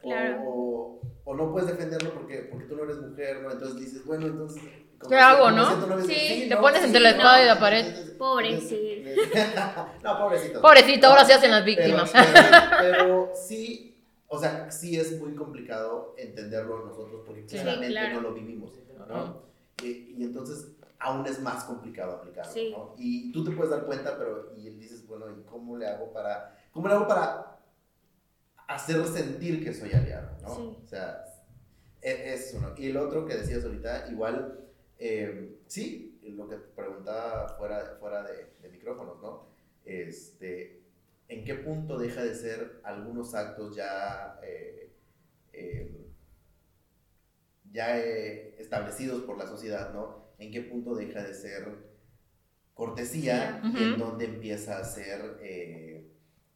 O, 0.46 1.02
o, 1.26 1.36
no 1.36 1.52
puedes 1.52 1.70
defenderlo 1.70 2.14
porque, 2.14 2.48
porque 2.50 2.66
tú 2.66 2.78
no 2.78 2.84
eres 2.84 3.02
mujer, 3.02 3.42
¿no? 3.42 3.52
Entonces 3.52 3.78
dices, 3.80 4.06
bueno, 4.06 4.28
entonces... 4.28 4.64
¿Qué 5.08 5.16
hago, 5.16 5.52
no? 5.52 6.02
sí, 6.02 6.46
te 6.50 6.58
pones 6.58 6.84
entre 6.84 7.02
la 7.02 7.10
espada 7.12 7.44
y 7.44 7.48
la 7.48 7.60
pared. 7.60 8.18
Pobrecito. 8.18 9.22
no, 10.04 10.18
pobrecito. 10.18 10.62
Pobrecito, 10.62 11.08
ahora 11.08 11.26
se 11.26 11.34
hacen 11.34 11.52
las 11.52 11.66
víctimas. 11.66 12.12
Pero, 12.80 13.32
sí, 13.36 14.04
o 14.28 14.40
sea, 14.40 14.70
sí 14.72 14.98
es 15.00 15.20
muy 15.20 15.36
complicado 15.36 16.16
entenderlo 16.18 16.86
nosotros 16.86 17.22
porque 17.26 17.46
claramente 17.46 18.14
no 18.14 18.22
lo 18.22 18.34
vivimos, 18.34 18.72
¿no? 19.08 19.42
y, 19.84 20.16
y 20.18 20.24
entonces 20.24 20.68
aún 21.02 21.26
es 21.26 21.40
más 21.42 21.64
complicado 21.64 22.14
aplicarlo, 22.14 22.54
¿no? 22.72 22.96
Y 22.98 23.32
tú 23.32 23.44
te 23.44 23.52
puedes 23.52 23.72
dar 23.72 23.86
cuenta, 23.86 24.18
pero 24.18 24.54
y 24.56 24.70
dices, 24.70 25.06
bueno, 25.08 25.26
¿y 25.32 25.44
cómo 25.44 25.78
le 25.78 25.88
hago 25.88 26.14
para, 26.14 26.56
cómo 26.72 26.88
le 26.88 26.94
hago 26.94 27.08
para 27.08 27.60
hacer 28.68 29.06
sentir 29.08 29.64
que 29.64 29.74
soy 29.74 29.92
aliado, 29.92 30.30
¿no? 30.42 30.78
O 30.84 30.88
sea, 30.88 31.26
e, 32.02 32.34
es, 32.34 32.54
uno. 32.56 32.74
Y 32.78 32.90
el 32.90 32.98
otro 32.98 33.26
que 33.26 33.36
decías 33.36 33.66
ahorita, 33.66 34.08
igual, 34.12 34.60
eh, 35.02 35.58
sí, 35.68 36.20
lo 36.24 36.48
que 36.48 36.58
preguntaba 36.58 37.50
fuera, 37.58 37.98
fuera 38.00 38.24
de, 38.24 38.54
de, 38.62 38.70
micrófonos, 38.70 39.22
¿no? 39.22 39.48
Este, 39.84 40.84
¿En 41.28 41.44
qué 41.44 41.56
punto 41.56 41.98
deja 41.98 42.24
de 42.24 42.36
ser 42.36 42.80
algunos 42.84 43.34
actos 43.34 43.76
ya... 43.76 44.40
Eh, 44.44 44.92
eh, 45.54 45.98
ya 47.74 47.98
establecidos 47.98 49.24
por 49.24 49.38
la 49.38 49.48
sociedad, 49.48 49.94
¿no? 49.94 50.22
en 50.42 50.52
qué 50.52 50.62
punto 50.62 50.96
deja 50.96 51.24
de 51.24 51.34
ser 51.36 51.68
cortesía 52.74 53.62
y 53.64 53.84
en 53.84 53.98
dónde 54.00 54.26
empieza 54.26 54.80
a 54.80 54.84
ser 54.84 55.38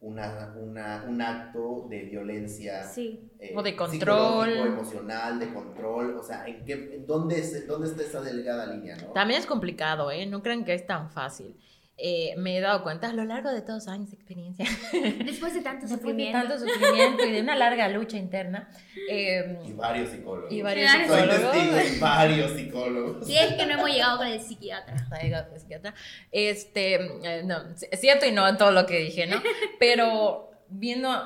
eh, 0.00 0.60
una, 0.60 1.04
un 1.08 1.22
acto 1.22 1.86
de 1.88 2.02
violencia 2.02 2.82
eh, 2.96 3.54
o 3.54 3.62
de 3.62 3.74
control. 3.74 4.50
emocional 4.50 5.38
de 5.38 5.52
control. 5.52 6.16
O 6.16 6.22
sea 6.22 6.46
en 6.46 6.64
qué 6.64 6.72
en 6.94 7.06
dónde, 7.06 7.42
dónde 7.66 7.88
está 7.88 8.02
esa 8.02 8.20
delgada 8.20 8.66
línea 8.66 8.96
¿no? 8.96 9.08
también 9.08 9.40
es 9.40 9.46
complicado 9.46 10.10
eh 10.10 10.26
no 10.26 10.42
crean 10.42 10.64
que 10.64 10.74
es 10.74 10.86
tan 10.86 11.10
fácil 11.10 11.56
eh, 11.98 12.34
me 12.36 12.58
he 12.58 12.60
dado 12.60 12.82
cuenta 12.82 13.08
a 13.08 13.12
lo 13.14 13.24
largo 13.24 13.50
de 13.50 13.62
todos 13.62 13.88
años 13.88 14.10
de 14.10 14.16
experiencia. 14.16 14.66
Después 15.24 15.54
de 15.54 15.62
tanto 15.62 15.88
sufrimiento. 15.88 16.38
De 16.38 16.44
tanto 16.44 16.66
sufrimiento 16.66 17.24
y 17.24 17.32
de 17.32 17.40
una 17.40 17.56
larga 17.56 17.88
lucha 17.88 18.18
interna. 18.18 18.68
Eh, 19.08 19.58
y 19.64 19.72
varios 19.72 20.10
psicólogos. 20.10 20.52
Y 20.52 20.60
varios 20.60 20.90
psicólogos. 20.90 21.56
y 21.56 21.98
varios 21.98 22.52
psicólogos. 22.52 23.30
Y 23.30 23.38
es 23.38 23.54
que 23.54 23.64
no 23.64 23.72
hemos 23.74 23.90
llegado 23.90 24.18
con 24.18 24.26
el 24.26 24.40
psiquiatra. 24.40 24.94
No 25.10 25.16
llegado 25.16 25.44
con 25.46 25.54
el 25.54 25.60
psiquiatra. 25.60 25.94
Este, 26.32 26.94
eh, 26.96 27.42
no, 27.44 27.62
es 27.90 28.00
cierto 28.00 28.26
y 28.26 28.32
no 28.32 28.56
todo 28.58 28.72
lo 28.72 28.84
que 28.84 28.98
dije, 28.98 29.26
¿no? 29.26 29.40
Pero 29.78 30.50
viendo 30.68 31.24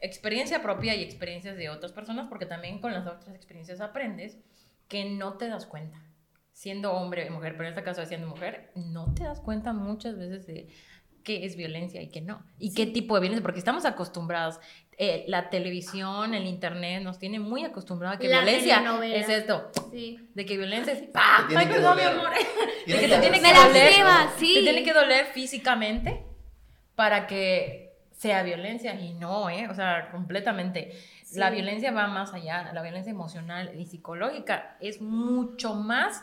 experiencia 0.00 0.60
propia 0.60 0.94
y 0.94 1.02
experiencias 1.02 1.56
de 1.56 1.70
otras 1.70 1.92
personas, 1.92 2.26
porque 2.28 2.46
también 2.46 2.80
con 2.80 2.92
las 2.92 3.06
otras 3.06 3.34
experiencias 3.34 3.80
aprendes 3.80 4.36
que 4.88 5.04
no 5.06 5.38
te 5.38 5.48
das 5.48 5.64
cuenta 5.66 5.98
siendo 6.52 6.92
hombre 6.92 7.28
o 7.28 7.32
mujer, 7.32 7.52
pero 7.52 7.64
en 7.64 7.70
este 7.70 7.82
caso 7.82 8.04
siendo 8.06 8.28
mujer, 8.28 8.70
no 8.74 9.12
te 9.14 9.24
das 9.24 9.40
cuenta 9.40 9.72
muchas 9.72 10.18
veces 10.18 10.46
de 10.46 10.68
qué 11.22 11.44
es 11.44 11.56
violencia 11.56 12.02
y 12.02 12.08
qué 12.08 12.20
no. 12.20 12.44
Y 12.58 12.74
qué 12.74 12.86
tipo 12.86 13.14
de 13.14 13.22
violencia, 13.22 13.42
porque 13.42 13.58
estamos 13.58 13.84
acostumbrados. 13.84 14.58
Eh, 14.98 15.24
la 15.26 15.48
televisión, 15.50 16.34
el 16.34 16.46
internet 16.46 17.02
nos 17.02 17.18
tiene 17.18 17.40
muy 17.40 17.64
acostumbrados 17.64 18.16
a 18.16 18.20
que 18.20 18.28
violencia 18.28 18.82
es 19.04 19.28
esto. 19.28 19.70
De 19.90 20.46
que 20.46 20.56
violencia 20.56 20.92
es. 20.92 21.02
¡Pah! 21.02 21.48
¡Ay, 21.56 21.66
perdón, 21.66 21.96
mi 21.96 22.02
amor! 22.02 22.30
De 22.86 22.98
que 22.98 23.08
te 23.08 23.18
tiene 23.18 23.40
que 23.40 23.54
doler. 23.54 23.92
Te 24.38 24.62
tiene 24.62 24.82
que 24.82 24.92
doler 24.92 25.26
físicamente 25.26 26.24
para 26.94 27.26
que 27.26 27.96
sea 28.12 28.42
violencia. 28.42 28.94
Y 29.00 29.14
no, 29.14 29.48
¿eh? 29.48 29.68
O 29.70 29.74
sea, 29.74 30.10
completamente. 30.10 30.92
La 31.34 31.48
violencia 31.48 31.90
va 31.92 32.06
más 32.08 32.34
allá. 32.34 32.70
La 32.74 32.82
violencia 32.82 33.10
emocional 33.10 33.72
y 33.74 33.86
psicológica 33.86 34.76
es 34.80 35.00
mucho 35.00 35.74
más 35.74 36.22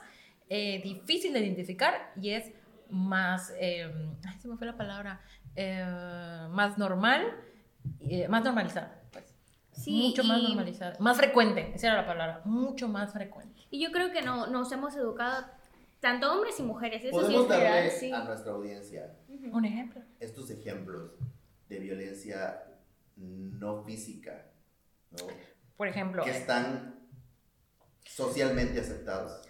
eh, 0.50 0.82
difícil 0.84 1.32
de 1.32 1.41
identificar 1.41 2.12
y 2.20 2.32
es 2.32 2.51
más, 2.89 3.53
eh, 3.60 3.88
ay, 4.25 4.39
se 4.39 4.48
me 4.48 4.58
fue 4.58 4.65
la 4.65 4.75
palabra, 4.75 5.22
eh, 5.56 5.86
más 6.50 6.77
normal, 6.79 7.24
más 8.27 8.44
normalizada. 8.44 9.00
Pues. 9.12 9.36
mucho 9.88 10.24
más 10.24 10.41
normalizada, 10.41 10.98
más 11.00 11.18
frecuente, 11.18 11.72
esa 11.75 11.88
era 11.88 11.98
la 11.98 12.08
palabra, 12.08 12.41
mucho 12.46 12.88
más 12.88 13.13
frecuente. 13.13 13.62
Y 13.70 13.79
yo 13.79 13.91
creo 13.91 14.12
que 14.12 14.24
no, 14.24 14.48
nos 14.48 14.72
hemos 14.72 14.96
educado 14.96 15.46
tanto 16.00 16.34
hombres 16.34 16.60
y 16.60 16.63
mujeres. 16.63 17.03
Eso 17.03 17.12
Podemos 17.12 17.44
sí 17.44 17.50
darle 17.50 18.13
a 18.15 18.24
nuestra 18.24 18.51
audiencia 18.51 19.15
un 19.51 19.65
ejemplo. 19.65 20.01
Estos 20.20 20.50
ejemplos 20.50 21.12
de 21.70 21.79
violencia 21.79 22.63
no 23.15 23.84
física, 23.84 24.48
¿no? 25.12 25.27
Por 25.77 25.88
ejemplo. 25.88 26.24
Que 26.24 26.32
están 26.32 27.08
socialmente 28.03 28.79
aceptados 28.79 29.49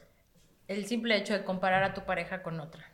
el 0.69 0.85
simple 0.85 1.17
hecho 1.17 1.33
de 1.33 1.43
comparar 1.43 1.83
a 1.83 1.93
tu 1.93 2.05
pareja 2.05 2.41
con 2.41 2.59
otra. 2.59 2.89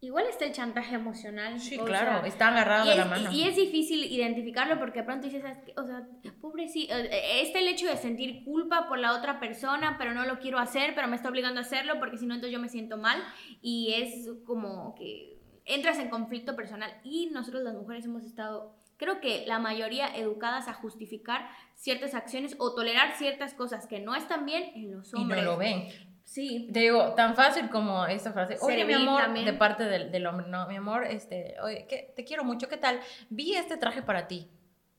Igual 0.00 0.26
está 0.28 0.44
el 0.44 0.52
chantaje 0.52 0.94
emocional. 0.94 1.58
Sí, 1.58 1.76
claro, 1.76 2.24
está 2.24 2.48
agarrado 2.48 2.88
de 2.88 2.96
la 2.96 3.04
mano. 3.04 3.32
Y 3.32 3.42
es 3.42 3.56
difícil 3.56 4.04
identificarlo 4.04 4.78
porque 4.78 5.00
de 5.00 5.04
pronto 5.04 5.26
dices, 5.26 5.42
o 5.76 5.84
sea, 5.84 6.06
pobrecito, 6.40 6.94
eh, 6.94 7.42
está 7.42 7.58
el 7.58 7.66
hecho 7.66 7.86
de 7.88 7.96
sentir 7.96 8.44
culpa 8.44 8.86
por 8.88 9.00
la 9.00 9.14
otra 9.16 9.40
persona, 9.40 9.96
pero 9.98 10.14
no 10.14 10.24
lo 10.24 10.38
quiero 10.38 10.60
hacer, 10.60 10.94
pero 10.94 11.08
me 11.08 11.16
está 11.16 11.28
obligando 11.28 11.58
a 11.58 11.62
hacerlo 11.62 11.98
porque 11.98 12.16
si 12.16 12.26
no, 12.26 12.34
entonces 12.34 12.52
yo 12.52 12.60
me 12.60 12.68
siento 12.68 12.96
mal. 12.96 13.20
Y 13.60 13.94
es 13.94 14.30
como 14.44 14.94
que 14.94 15.36
entras 15.64 15.98
en 15.98 16.10
conflicto 16.10 16.54
personal. 16.54 16.92
Y 17.02 17.30
nosotros 17.32 17.64
las 17.64 17.74
mujeres 17.74 18.04
hemos 18.04 18.22
estado, 18.22 18.76
creo 18.98 19.20
que 19.20 19.46
la 19.48 19.58
mayoría 19.58 20.14
educadas 20.16 20.68
a 20.68 20.74
justificar 20.74 21.48
ciertas 21.74 22.14
acciones 22.14 22.54
o 22.60 22.72
tolerar 22.72 23.16
ciertas 23.16 23.52
cosas 23.52 23.88
que 23.88 23.98
no 23.98 24.14
están 24.14 24.46
bien 24.46 24.70
en 24.76 24.92
los 24.92 25.12
hombres. 25.12 25.40
Y 25.40 25.44
no 25.44 25.50
lo 25.52 25.56
ven. 25.56 25.88
Sí. 26.28 26.68
Te 26.74 26.80
digo, 26.80 27.14
tan 27.14 27.34
fácil 27.34 27.70
como 27.70 28.04
esta 28.04 28.34
frase, 28.34 28.58
oye, 28.60 28.84
mi 28.84 28.92
amor, 28.92 29.32
de 29.32 29.52
parte 29.54 29.84
del, 29.84 30.12
del, 30.12 30.26
hombre, 30.26 30.46
no, 30.46 30.68
mi 30.68 30.76
amor, 30.76 31.06
este, 31.06 31.56
oye, 31.62 31.86
que 31.86 32.12
te 32.14 32.24
quiero 32.24 32.44
mucho, 32.44 32.68
¿qué 32.68 32.76
tal? 32.76 33.00
Vi 33.30 33.54
este 33.54 33.78
traje 33.78 34.02
para 34.02 34.28
ti, 34.28 34.50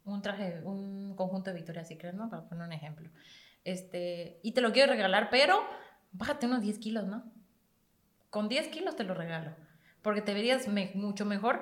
un 0.05 0.24
traje, 0.24 0.59
un 0.63 1.15
conjunto 1.15 1.51
de 1.51 1.57
Victoria's 1.57 1.88
Secret, 1.88 2.15
¿no? 2.15 2.31
Para 2.31 2.50
poner 2.50 2.65
un 2.65 2.74
ejemplo. 2.74 3.12
Este, 3.63 4.39
y 4.41 4.53
te 4.53 4.62
lo 4.62 4.71
quiero 4.71 4.91
regalar, 4.91 5.29
pero 5.29 5.63
bájate 6.13 6.48
unos 6.48 6.63
10 6.63 6.79
kilos, 6.79 7.05
¿no? 7.05 7.31
Con 8.31 8.50
10 8.50 8.69
kilos 8.69 8.95
te 8.95 9.03
lo 9.03 9.13
regalo, 9.13 9.55
porque 10.01 10.24
te 10.24 10.33
verías 10.33 10.67
mucho 10.95 11.25
mejor 11.25 11.62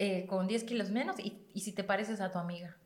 eh, 0.00 0.26
con 0.26 0.48
10 0.48 0.64
kilos 0.64 0.90
menos 0.90 1.20
y, 1.20 1.46
y 1.54 1.60
si 1.60 1.72
te 1.72 1.84
pareces 1.84 2.20
a 2.20 2.32
tu 2.32 2.38
amiga. 2.38 2.76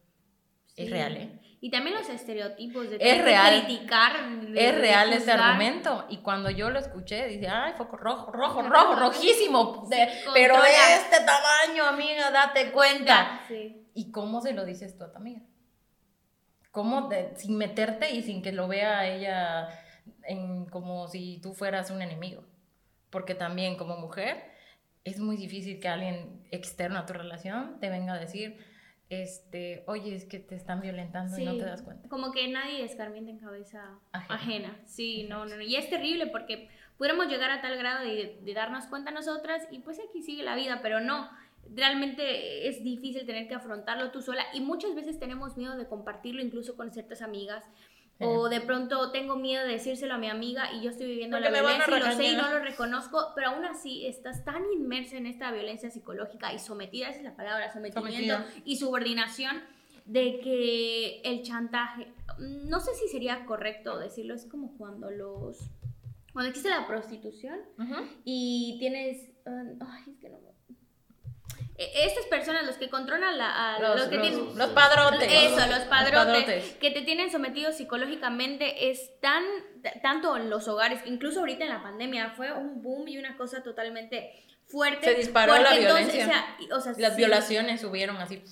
Es 0.76 0.91
real, 0.91 1.17
¿eh? 1.17 1.43
Y 1.64 1.71
también 1.71 1.95
los 1.95 2.09
estereotipos 2.09 2.91
de 2.91 2.97
es 3.00 3.23
real, 3.23 3.64
criticar. 3.64 4.12
es 4.57 4.75
real 4.75 5.12
ese 5.12 5.31
argumento. 5.31 6.07
Y 6.09 6.17
cuando 6.17 6.50
yo 6.50 6.71
lo 6.71 6.81
escuché, 6.81 7.29
dice, 7.29 7.47
ay, 7.47 7.75
foco 7.79 7.97
rojo, 7.97 8.33
rojo, 8.33 8.62
rojo, 8.62 8.97
rojísimo. 8.97 9.88
pero 10.35 10.57
de 10.61 10.95
este 10.97 11.19
tamaño, 11.25 11.85
amiga, 11.85 12.33
date 12.33 12.73
cuenta. 12.73 13.43
¿Y 13.95 14.11
cómo 14.11 14.41
se 14.41 14.55
lo 14.55 14.64
dices 14.64 14.99
tú 14.99 15.05
a 15.05 15.12
tu 15.12 15.19
amiga? 15.19 15.43
¿Cómo, 16.73 17.09
sin 17.37 17.57
meterte 17.57 18.11
y 18.11 18.23
sin 18.23 18.43
que 18.43 18.50
lo 18.50 18.67
vea 18.67 19.07
ella 19.07 19.69
en, 20.25 20.67
como 20.67 21.07
si 21.07 21.38
tú 21.43 21.55
fueras 21.55 21.93
un 21.93 22.02
enemigo? 22.02 22.43
Porque 23.09 23.37
también 23.37 23.76
como 23.76 23.99
mujer 23.99 24.50
es 25.05 25.21
muy 25.21 25.37
difícil 25.37 25.79
que 25.79 25.88
alguien 25.88 26.45
externo 26.50 26.99
a 26.99 27.07
tu 27.07 27.12
relación 27.12 27.79
te 27.79 27.88
venga 27.88 28.14
a 28.14 28.19
decir, 28.19 28.59
este, 29.12 29.85
oye, 29.87 30.14
es 30.14 30.25
que 30.25 30.38
te 30.38 30.54
están 30.54 30.81
violentando 30.81 31.38
y 31.38 31.45
no 31.45 31.57
te 31.57 31.64
das 31.64 31.83
cuenta. 31.83 32.09
Como 32.09 32.33
que 32.33 32.49
nadie 32.49 32.83
escarmienta 32.83 33.31
en 33.31 33.38
cabeza 33.38 33.99
ajena. 34.11 34.81
Sí, 34.87 35.26
no, 35.28 35.45
no, 35.45 35.57
no. 35.57 35.62
Y 35.62 35.76
es 35.76 35.90
terrible 35.90 36.28
porque 36.28 36.71
pudiéramos 36.97 37.28
llegar 37.28 37.50
a 37.50 37.61
tal 37.61 37.76
grado 37.76 38.07
de, 38.07 38.38
de, 38.42 38.54
darnos 38.54 38.87
cuenta 38.87 39.11
nosotras 39.11 39.69
y 39.71 39.81
pues 39.81 40.00
aquí 40.00 40.23
sigue 40.23 40.42
la 40.42 40.54
vida, 40.54 40.81
pero 40.81 41.00
no. 41.00 41.28
Realmente 41.75 42.69
es 42.69 42.83
difícil 42.83 43.26
tener 43.26 43.49
que 43.49 43.54
afrontarlo 43.54 44.11
tú 44.11 44.23
sola 44.23 44.45
y 44.54 44.61
muchas 44.61 44.95
veces 44.95 45.19
tenemos 45.19 45.59
miedo 45.59 45.76
de 45.76 45.87
compartirlo 45.87 46.42
incluso 46.42 46.75
con 46.75 46.90
ciertas 46.90 47.21
amigas 47.21 47.64
O 48.23 48.49
de 48.49 48.61
pronto 48.61 49.11
tengo 49.11 49.37
miedo 49.37 49.67
de 49.67 49.73
decírselo 49.73 50.14
a 50.14 50.19
mi 50.19 50.29
amiga 50.29 50.73
y 50.73 50.83
yo 50.83 50.91
estoy 50.91 51.07
viviendo 51.07 51.38
la 51.38 51.50
violencia 51.50 51.97
y 51.97 52.00
lo 52.00 52.12
sé 52.12 52.25
y 52.33 52.37
no 52.37 52.50
lo 52.50 52.61
reconozco, 52.61 53.33
pero 53.35 53.50
aún 53.50 53.64
así 53.64 54.07
estás 54.07 54.45
tan 54.45 54.62
inmersa 54.73 55.17
en 55.17 55.26
esta 55.26 55.50
violencia 55.50 55.91
psicológica 55.91 56.52
y 56.52 56.59
sometida, 56.59 57.09
esa 57.09 57.19
es 57.19 57.25
la 57.25 57.37
palabra, 57.37 57.73
sometimiento 57.73 58.37
y 58.64 58.76
subordinación, 58.76 59.62
de 60.05 60.41
que 60.41 61.21
el 61.23 61.43
chantaje, 61.43 62.12
no 62.38 62.81
sé 62.81 62.95
si 62.95 63.09
sería 63.09 63.45
correcto 63.47 63.99
decirlo, 63.99 64.35
es 64.35 64.47
como 64.47 64.76
cuando 64.76 65.11
los... 65.11 65.59
Cuando 66.33 66.49
existe 66.49 66.71
la 66.71 66.87
prostitución 66.87 67.61
y 68.25 68.76
tienes... 68.79 69.31
ay, 69.45 70.12
es 70.12 70.19
que 70.19 70.31
no 70.31 70.38
e, 70.38 70.52
estas 71.79 72.26
personas, 72.26 72.64
los 72.64 72.76
que 72.76 72.91
controlan 72.91 73.38
la, 73.38 73.79
los, 73.81 74.09
que 74.09 74.17
los, 74.17 74.69
padrotes. 74.71 75.29
Eso, 75.31 75.67
los 75.67 75.81
padrotes, 75.81 76.75
que 76.75 76.91
te 76.91 77.02
tienen 77.02 77.31
sometidos 77.31 77.76
psicológicamente, 77.76 78.91
es 78.91 79.19
tan, 79.21 79.43
tanto 80.02 80.37
en 80.37 80.50
los 80.50 80.69
hogares, 80.69 81.00
incluso 81.07 81.41
ahorita 81.41 81.64
en 81.64 81.71
la 81.71 81.83
pandemia, 81.83 82.31
fue 82.37 82.52
un 82.52 82.83
boom 82.83 83.09
y 83.09 83.19
una 83.19 83.37
cosa 83.37 83.62
totalmente 83.62 84.33
fuerte. 84.67 85.07
Se 85.07 85.14
disparó 85.14 85.57
la 85.59 85.75
violencia. 85.75 86.57
Las 86.99 87.17
violaciones 87.17 87.81
subieron 87.81 88.17
así. 88.19 88.43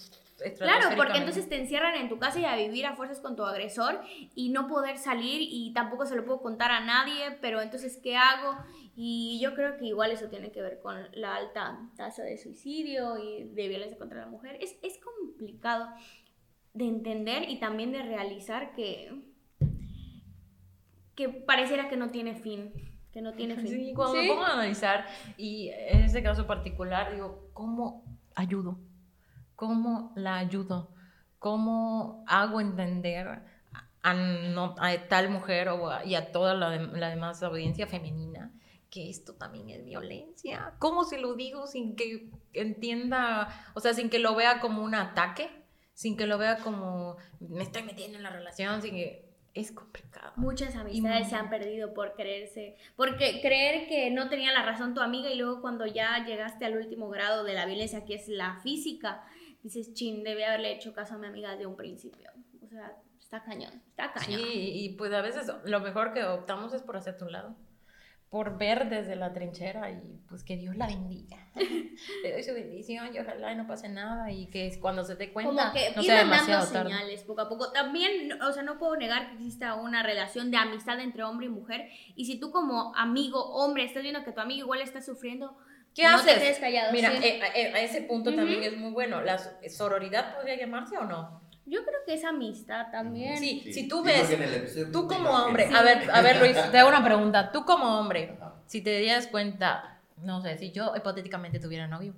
Claro, 0.58 0.96
porque 0.96 1.18
entonces 1.18 1.48
te 1.48 1.60
encierran 1.60 1.94
en 1.96 2.08
tu 2.08 2.18
casa 2.18 2.38
y 2.38 2.44
a 2.44 2.56
vivir 2.56 2.86
a 2.86 2.96
fuerzas 2.96 3.20
con 3.20 3.36
tu 3.36 3.44
agresor 3.44 4.00
y 4.34 4.48
no 4.48 4.68
poder 4.68 4.96
salir 4.96 5.42
y 5.42 5.72
tampoco 5.74 6.06
se 6.06 6.16
lo 6.16 6.24
puedo 6.24 6.40
contar 6.40 6.70
a 6.70 6.80
nadie, 6.80 7.36
pero 7.40 7.60
entonces, 7.60 7.98
¿qué 8.02 8.16
hago? 8.16 8.56
Y 8.94 9.40
yo 9.40 9.54
creo 9.54 9.76
que 9.78 9.87
igual 9.87 10.11
eso 10.11 10.28
tiene 10.28 10.50
que 10.52 10.62
ver 10.62 10.80
con 10.80 10.97
la 11.12 11.37
alta 11.37 11.90
tasa 11.97 12.23
de 12.23 12.37
suicidio 12.37 13.18
y 13.18 13.44
de 13.44 13.68
violencia 13.68 13.99
contra 13.99 14.20
la 14.20 14.26
mujer. 14.26 14.59
Es, 14.61 14.76
es 14.82 14.99
complicado 14.99 15.88
de 16.75 16.85
entender 16.85 17.49
y 17.49 17.59
también 17.59 17.92
de 17.92 18.02
realizar 18.02 18.73
que, 18.73 19.12
que 21.14 21.28
pareciera 21.28 21.88
que 21.88 21.97
no 21.97 22.11
tiene 22.11 22.35
fin. 22.35 22.73
Que 23.12 23.23
no 23.23 23.32
tiene 23.32 23.56
fin. 23.56 23.68
Sí, 23.68 23.92
cuando 23.94 24.16
me 24.16 24.28
pongo 24.28 24.44
a 24.44 24.52
analizar, 24.52 25.04
y 25.37 25.68
en 25.68 26.00
este 26.04 26.23
caso 26.23 26.47
particular, 26.47 27.12
digo, 27.12 27.50
¿cómo 27.52 28.04
ayudo? 28.37 28.78
¿Cómo 29.56 30.12
la 30.14 30.37
ayudo? 30.37 30.94
¿Cómo 31.40 32.25
hago 32.28 32.61
entender 32.61 33.42
a, 34.02 34.14
no, 34.14 34.75
a 34.78 35.09
tal 35.09 35.30
mujer 35.30 35.68
o 35.68 35.90
y 36.04 36.14
a 36.14 36.30
toda 36.32 36.54
la, 36.54 36.76
la, 36.76 37.09
demás 37.11 37.42
audiencia 37.42 37.87
femenina 37.87 38.52
que 38.90 39.09
esto 39.09 39.35
también 39.35 39.70
es 39.70 39.85
violencia? 39.85 40.75
¿Cómo 40.78 41.04
se 41.04 41.18
lo 41.18 41.35
digo 41.35 41.66
sin 41.66 41.97
que 41.97 42.30
entienda, 42.52 43.49
o 43.75 43.80
sea, 43.80 43.94
sin 43.94 44.11
que 44.11 44.18
lo 44.18 44.35
vea 44.35 44.61
como 44.61 44.82
un 44.82 44.94
ataque? 44.94 45.49
Sin 45.94 46.16
que 46.16 46.26
lo 46.26 46.38
vea 46.38 46.59
como 46.59 47.16
me 47.40 47.62
estoy 47.62 47.82
metiendo 47.82 48.16
en 48.16 48.25
la 48.25 48.30
relación, 48.30 48.82
sin 48.82 48.92
que 48.92 49.30
es 49.54 49.73
complicado. 49.73 50.32
Muchas 50.37 50.75
amistades 50.76 51.28
se 51.28 51.37
han 51.37 51.50
perdido 51.50 51.92
por 51.92 52.14
creerse, 52.14 52.76
porque 52.97 53.40
creer 53.40 53.88
que 53.88 54.11
no 54.11 54.28
tenía 54.28 54.52
la 54.52 54.62
razón 54.62 54.94
tu 54.94 55.00
amiga 55.00 55.30
y 55.30 55.37
luego 55.37 55.61
cuando 55.61 55.87
ya 55.87 56.25
llegaste 56.25 56.64
al 56.64 56.76
último 56.76 57.09
grado 57.09 57.44
de 57.44 57.54
la 57.54 57.66
violencia, 57.66 58.04
que 58.04 58.14
es 58.14 58.28
la 58.28 58.61
física, 58.62 59.25
dices, 59.62 59.92
chin, 59.94 60.23
debe 60.23 60.47
haberle 60.47 60.73
hecho 60.73 60.92
caso 60.92 61.14
a 61.14 61.18
mi 61.18 61.26
amiga 61.26 61.56
de 61.56 61.66
un 61.66 61.76
principio. 61.76 62.30
O 62.62 62.68
sea, 62.68 62.97
está 63.20 63.42
cañón, 63.42 63.82
está 63.90 64.12
cañón. 64.12 64.40
Sí, 64.40 64.70
y 64.75 64.88
pues 64.97 65.12
a 65.12 65.20
veces 65.20 65.52
lo 65.64 65.80
mejor 65.80 66.12
que 66.12 66.25
optamos 66.25 66.73
es 66.73 66.82
por 66.82 66.97
hacer 66.97 67.18
tu 67.18 67.26
lado 67.26 67.56
por 68.30 68.58
ver 68.58 68.88
desde 68.88 69.16
la 69.16 69.32
trinchera 69.32 69.90
y 69.90 70.20
pues 70.28 70.44
que 70.44 70.56
Dios 70.56 70.76
la 70.76 70.87
bendiga. 70.87 71.37
Le 72.22 72.32
doy 72.32 72.42
su 72.44 72.54
bendición 72.54 73.12
y 73.12 73.18
ojalá 73.18 73.52
no 73.56 73.66
pase 73.66 73.88
nada 73.88 74.30
y 74.30 74.46
que 74.46 74.78
cuando 74.80 75.02
se 75.02 75.16
dé 75.16 75.32
cuenta 75.32 75.50
Como 75.50 75.72
que 75.72 75.92
no 75.96 76.02
sea 76.02 76.18
demasiado 76.18 76.64
señales 76.64 77.25
poco 77.25 77.40
a 77.40 77.49
poco. 77.49 77.72
También, 77.72 78.40
o 78.40 78.52
sea, 78.52 78.62
no 78.62 78.78
puedo 78.78 78.96
negar 78.96 79.28
que 79.28 79.34
exista 79.34 79.75
una 79.75 80.04
relación 80.04 80.52
de 80.52 80.58
amistad 80.58 81.00
entre 81.00 81.25
hombre 81.25 81.46
y 81.46 81.49
mujer 81.49 81.90
y 82.14 82.26
si 82.26 82.38
tú 82.38 82.52
como 82.52 82.94
amigo 82.94 83.44
hombre 83.52 83.84
estás 83.84 84.04
viendo 84.04 84.22
que 84.22 84.30
tu 84.30 84.40
amigo 84.40 84.60
igual 84.60 84.80
está 84.80 85.02
sufriendo, 85.02 85.56
¿Qué 85.92 86.04
no 86.04 86.14
haces? 86.14 86.58
callado, 86.60 86.92
Mira, 86.92 87.12
eh, 87.12 87.40
eh, 87.56 87.72
a 87.75 87.80
ese 87.80 88.02
punto 88.02 88.32
también 88.32 88.62
es 88.62 88.76
muy 88.76 88.92
bueno. 88.92 89.22
¿La 89.22 89.38
sororidad 89.68 90.36
podría 90.36 90.56
llamarse 90.56 90.97
o 90.97 91.04
no? 91.04 91.43
Yo 91.71 91.85
creo 91.85 92.00
que 92.04 92.15
es 92.15 92.25
amistad 92.25 92.91
también. 92.91 93.39
Sí, 93.39 93.73
si 93.73 93.87
tú 93.87 94.02
ves, 94.02 94.28
tú 94.91 95.06
como 95.06 95.30
hombre, 95.30 95.67
a 95.73 95.83
ver, 95.83 96.11
a 96.11 96.21
ver 96.21 96.41
Luis, 96.41 96.56
te 96.73 96.78
hago 96.78 96.89
una 96.89 97.04
pregunta. 97.04 97.52
Tú 97.52 97.65
como 97.65 98.00
hombre, 98.00 98.37
si 98.67 98.80
te 98.80 98.99
dieras 98.99 99.28
cuenta, 99.28 100.00
no 100.17 100.43
sé, 100.43 100.59
si 100.59 100.73
yo 100.73 100.93
hipotéticamente 100.97 101.61
tuviera 101.61 101.87
novio. 101.87 102.15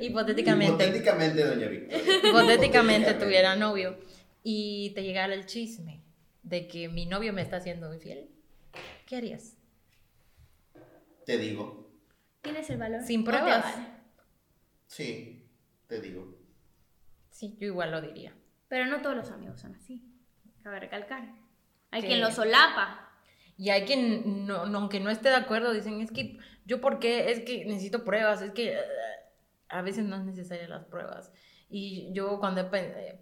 hipotéticamente. 0.00 0.86
hipotéticamente, 0.86 1.44
doña 1.44 1.68
Victoria. 1.68 2.28
Hipotéticamente 2.30 3.14
tuviera 3.14 3.54
novio 3.54 3.98
y 4.42 4.92
te 4.94 5.02
llegara 5.02 5.34
el 5.34 5.44
chisme 5.44 6.00
de 6.42 6.66
que 6.68 6.88
mi 6.88 7.04
novio 7.04 7.34
me 7.34 7.42
está 7.42 7.58
haciendo 7.58 7.92
infiel, 7.92 8.30
¿qué 9.04 9.16
harías? 9.16 9.58
Te 11.26 11.36
digo. 11.36 11.92
¿Tienes 12.40 12.70
el 12.70 12.78
valor? 12.78 13.02
Sin 13.02 13.24
pruebas. 13.24 13.76
Sí, 14.86 15.50
te 15.86 16.00
digo. 16.00 16.41
Sí, 17.42 17.56
yo 17.58 17.66
igual 17.66 17.90
lo 17.90 18.00
diría. 18.00 18.32
Pero 18.68 18.86
no 18.86 19.02
todos 19.02 19.16
los 19.16 19.32
amigos 19.32 19.58
son 19.58 19.74
así. 19.74 20.00
Cabe 20.62 20.78
recalcar. 20.78 21.34
Hay 21.90 22.02
quien 22.02 22.20
lo 22.20 22.30
solapa. 22.30 23.10
Y 23.56 23.70
hay 23.70 23.82
quien, 23.84 24.46
no, 24.46 24.58
aunque 24.58 25.00
no 25.00 25.10
esté 25.10 25.28
de 25.28 25.34
acuerdo, 25.34 25.72
dicen, 25.72 26.00
es 26.00 26.12
que 26.12 26.38
yo 26.66 26.80
por 26.80 27.00
qué, 27.00 27.32
es 27.32 27.40
que 27.40 27.64
necesito 27.64 28.04
pruebas, 28.04 28.42
es 28.42 28.52
que 28.52 28.78
a 29.68 29.82
veces 29.82 30.04
no 30.04 30.14
es 30.14 30.24
necesaria 30.24 30.68
las 30.68 30.84
pruebas. 30.84 31.32
Y 31.68 32.12
yo 32.12 32.38
cuando 32.38 32.70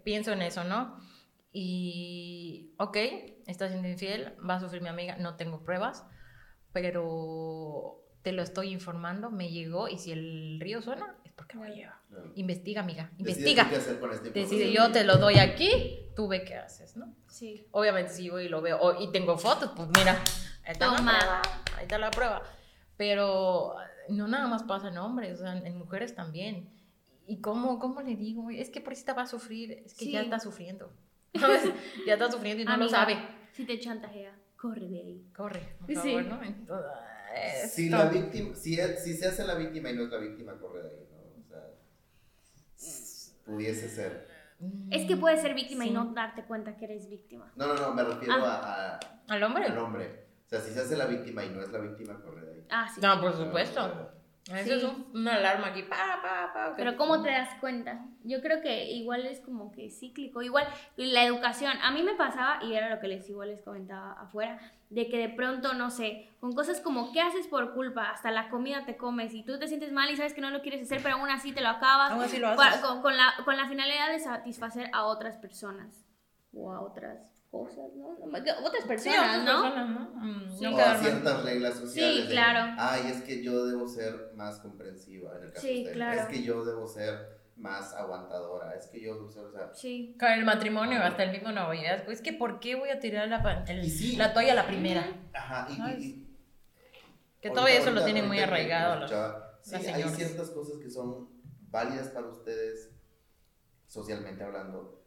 pienso 0.03 0.33
en 0.33 0.43
eso, 0.43 0.65
¿no? 0.65 0.99
Y, 1.51 2.75
ok, 2.77 2.97
está 3.47 3.69
siendo 3.69 3.87
infiel, 3.87 4.35
va 4.47 4.57
a 4.57 4.59
sufrir 4.59 4.83
mi 4.83 4.89
amiga, 4.89 5.17
no 5.17 5.35
tengo 5.35 5.63
pruebas, 5.63 6.05
pero 6.73 8.00
te 8.21 8.31
lo 8.31 8.43
estoy 8.43 8.71
informando, 8.71 9.31
me 9.31 9.49
llegó 9.49 9.87
y 9.87 9.97
si 9.97 10.11
el 10.11 10.59
río 10.59 10.81
suena, 10.81 11.15
es 11.23 11.31
porque 11.31 11.57
me 11.57 11.73
lleva. 11.73 11.99
Investiga, 12.35 12.81
amiga, 12.81 13.11
investiga. 13.17 13.69
Este 13.71 14.31
Decide, 14.31 14.71
yo 14.71 14.91
te 14.91 15.03
lo 15.03 15.17
doy 15.17 15.39
aquí, 15.39 16.11
tú 16.15 16.27
ve 16.27 16.43
qué 16.43 16.55
haces, 16.55 16.95
¿no? 16.97 17.15
Sí. 17.27 17.67
Obviamente 17.71 18.13
si 18.13 18.29
voy 18.29 18.45
y 18.45 18.49
lo 18.49 18.61
veo 18.61 19.01
y 19.01 19.11
tengo 19.11 19.37
fotos, 19.37 19.71
pues 19.75 19.87
mira, 19.89 20.21
ahí 20.65 20.73
está 20.73 20.87
la 20.91 20.97
prueba, 20.97 21.41
ahí 21.77 21.83
está 21.83 21.97
la 21.97 22.11
prueba. 22.11 22.43
Pero 22.97 23.75
no 24.09 24.27
nada 24.27 24.47
más 24.47 24.63
pasa 24.63 24.89
en 24.89 24.97
hombres, 24.97 25.39
o 25.39 25.43
sea, 25.43 25.57
en 25.57 25.77
mujeres 25.77 26.13
también. 26.13 26.69
¿Y 27.25 27.39
cómo, 27.39 27.79
cómo 27.79 28.01
le 28.01 28.15
digo? 28.15 28.49
Es 28.51 28.69
que 28.69 28.81
por 28.81 28.93
esta 28.93 29.13
va 29.13 29.23
a 29.23 29.27
sufrir, 29.27 29.71
es 29.85 29.93
que 29.93 30.11
ya 30.11 30.21
está 30.21 30.39
sufriendo. 30.39 30.91
ya 31.33 32.13
está 32.13 32.29
sufriendo 32.29 32.63
y 32.63 32.65
no 32.65 32.77
lo 32.77 32.89
sabe. 32.89 33.17
Si 33.53 33.65
te 33.65 33.79
chantajea, 33.79 34.37
corre 34.57 34.87
de 34.87 34.99
ahí. 34.99 35.25
Corre, 35.35 35.75
por 35.79 35.95
favor, 35.95 36.25
¿no? 36.25 36.39
Si, 37.69 37.89
la 37.89 38.05
víctima, 38.05 38.55
si, 38.55 38.77
si 39.03 39.13
se 39.15 39.27
hace 39.27 39.43
la 39.45 39.55
víctima 39.55 39.89
y 39.89 39.95
no 39.95 40.03
es 40.03 40.09
la 40.09 40.17
víctima, 40.17 40.57
corre 40.59 40.83
de 40.83 40.89
ahí 40.89 41.11
pudiese 43.51 43.89
ser. 43.89 44.27
Es 44.91 45.07
que 45.07 45.17
puedes 45.17 45.41
ser 45.41 45.53
víctima 45.53 45.85
y 45.85 45.91
no 45.91 46.13
darte 46.13 46.43
cuenta 46.43 46.77
que 46.77 46.85
eres 46.85 47.09
víctima. 47.09 47.51
No, 47.55 47.67
no, 47.67 47.75
no, 47.75 47.93
me 47.93 48.03
refiero 48.03 48.35
ah. 48.37 48.99
a, 48.99 49.33
¿Al 49.33 49.43
hombre? 49.43 49.65
Al 49.65 49.77
hombre. 49.77 50.27
O 50.45 50.49
sea, 50.49 50.61
si 50.61 50.71
se 50.71 50.81
hace 50.81 50.95
la 50.97 51.05
víctima 51.05 51.43
y 51.43 51.49
no 51.49 51.61
es 51.61 51.71
la 51.71 51.79
víctima, 51.79 52.21
corre 52.21 52.45
de 52.45 52.53
ahí. 52.53 52.65
Ah, 52.69 52.87
sí. 52.93 53.01
No, 53.01 53.19
por 53.19 53.35
supuesto. 53.35 54.11
Eso 54.47 54.75
es 54.75 54.83
una 55.13 55.35
alarma 55.35 55.67
aquí, 55.67 55.83
pa, 55.83 56.19
pa, 56.21 56.51
pa. 56.53 56.73
Pero 56.75 56.97
¿cómo 56.97 57.21
te 57.21 57.29
das 57.29 57.49
cuenta? 57.59 58.05
Yo 58.23 58.41
creo 58.41 58.61
que 58.61 58.85
igual 58.91 59.25
es 59.27 59.39
como 59.39 59.71
que 59.71 59.89
cíclico. 59.91 60.41
Igual 60.41 60.67
la 60.97 61.23
educación. 61.23 61.73
A 61.83 61.91
mí 61.91 62.01
me 62.01 62.15
pasaba, 62.15 62.63
y 62.63 62.73
era 62.73 62.89
lo 62.89 62.99
que 62.99 63.07
les 63.07 63.29
igual 63.29 63.49
les 63.49 63.61
comentaba 63.61 64.13
afuera, 64.13 64.59
de 64.89 65.07
que 65.09 65.19
de 65.19 65.29
pronto, 65.29 65.73
no 65.73 65.91
sé, 65.91 66.27
con 66.39 66.53
cosas 66.53 66.81
como 66.81 67.11
¿qué 67.11 67.21
haces 67.21 67.47
por 67.47 67.73
culpa? 67.73 68.09
Hasta 68.09 68.31
la 68.31 68.49
comida 68.49 68.83
te 68.85 68.97
comes 68.97 69.33
y 69.33 69.43
tú 69.43 69.59
te 69.59 69.67
sientes 69.67 69.91
mal 69.91 70.09
y 70.09 70.17
sabes 70.17 70.33
que 70.33 70.41
no 70.41 70.49
lo 70.49 70.61
quieres 70.61 70.81
hacer, 70.81 71.01
pero 71.03 71.15
aún 71.15 71.29
así 71.29 71.51
te 71.51 71.61
lo 71.61 71.69
acabas. 71.69 72.11
Aún 72.11 72.23
así 72.23 72.37
lo 72.37 72.49
haces. 72.49 72.81
con, 72.81 73.15
la, 73.15 73.33
con 73.45 73.57
la 73.57 73.69
finalidad 73.69 74.11
de 74.11 74.19
satisfacer 74.19 74.89
a 74.91 75.03
otras 75.03 75.37
personas 75.37 76.03
o 76.51 76.73
a 76.73 76.81
otras 76.81 77.31
cosas, 77.51 77.93
¿no? 77.95 78.17
Otras 78.63 78.85
personas, 78.87 79.43
¿no? 79.43 79.61
Personas, 79.61 79.89
¿no? 79.89 80.09
Mm, 80.15 80.73
o 80.73 80.79
a 80.79 80.97
ciertas 80.97 81.43
reglas 81.43 81.75
sociales. 81.75 82.23
Sí, 82.23 82.29
claro. 82.29 82.75
Ay, 82.79 83.11
es 83.11 83.21
que 83.21 83.43
yo 83.43 83.65
debo 83.65 83.87
ser 83.87 84.31
más 84.35 84.59
comprensiva 84.59 85.37
en 85.37 85.43
el 85.43 85.51
caso 85.51 85.67
sí, 85.67 85.83
de 85.83 85.91
claro. 85.91 86.21
Es 86.21 86.27
que 86.27 86.43
yo 86.43 86.63
debo 86.63 86.87
ser 86.87 87.41
más 87.57 87.93
aguantadora, 87.93 88.73
es 88.75 88.87
que 88.87 89.01
yo 89.01 89.15
debo 89.15 89.29
ser, 89.29 89.43
o 89.43 89.51
sea... 89.51 89.69
Sí. 89.73 90.15
Con 90.17 90.31
el 90.31 90.45
matrimonio, 90.45 91.03
hasta 91.03 91.23
el 91.23 91.31
mismo 91.31 91.51
noviazgo, 91.51 92.05
pues, 92.05 92.19
es 92.19 92.23
que 92.23 92.33
¿por 92.33 92.59
qué 92.59 92.75
voy 92.75 92.89
a 92.89 92.99
tirar 92.99 93.27
la, 93.27 93.65
el, 93.67 94.17
la 94.17 94.33
toalla 94.33 94.53
a 94.53 94.55
la 94.55 94.67
primera? 94.67 95.05
Ajá, 95.33 95.67
y... 95.99 96.25
que 97.41 97.49
todo 97.51 97.67
eso 97.67 97.91
lo 97.91 98.03
tienen 98.03 98.27
muy 98.27 98.39
arraigado 98.39 99.01
los, 99.01 99.11
Sí, 99.61 99.75
hay 99.75 100.03
ciertas 100.09 100.49
cosas 100.49 100.79
que 100.79 100.89
son 100.89 101.29
válidas 101.69 102.07
para 102.07 102.27
ustedes, 102.27 102.89
socialmente 103.85 104.43
hablando, 104.43 105.00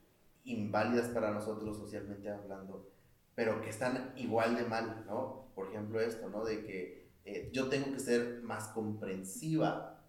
inválidas 0.44 1.08
para 1.08 1.30
nosotros 1.30 1.76
socialmente 1.76 2.30
hablando, 2.30 2.90
pero 3.34 3.60
que 3.60 3.70
están 3.70 4.12
igual 4.16 4.56
de 4.56 4.64
mal, 4.64 5.04
¿no? 5.06 5.50
Por 5.54 5.68
ejemplo, 5.68 6.00
esto, 6.00 6.28
¿no? 6.28 6.44
De 6.44 6.64
que 6.64 7.10
eh, 7.24 7.50
yo 7.52 7.68
tengo 7.68 7.92
que 7.92 8.00
ser 8.00 8.42
más 8.42 8.68
comprensiva. 8.68 10.02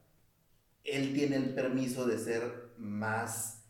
Él 0.84 1.14
tiene 1.14 1.38
el 1.38 1.56
permiso 1.56 2.06
de 2.06 2.18
ser 2.18 2.74
más 2.78 3.66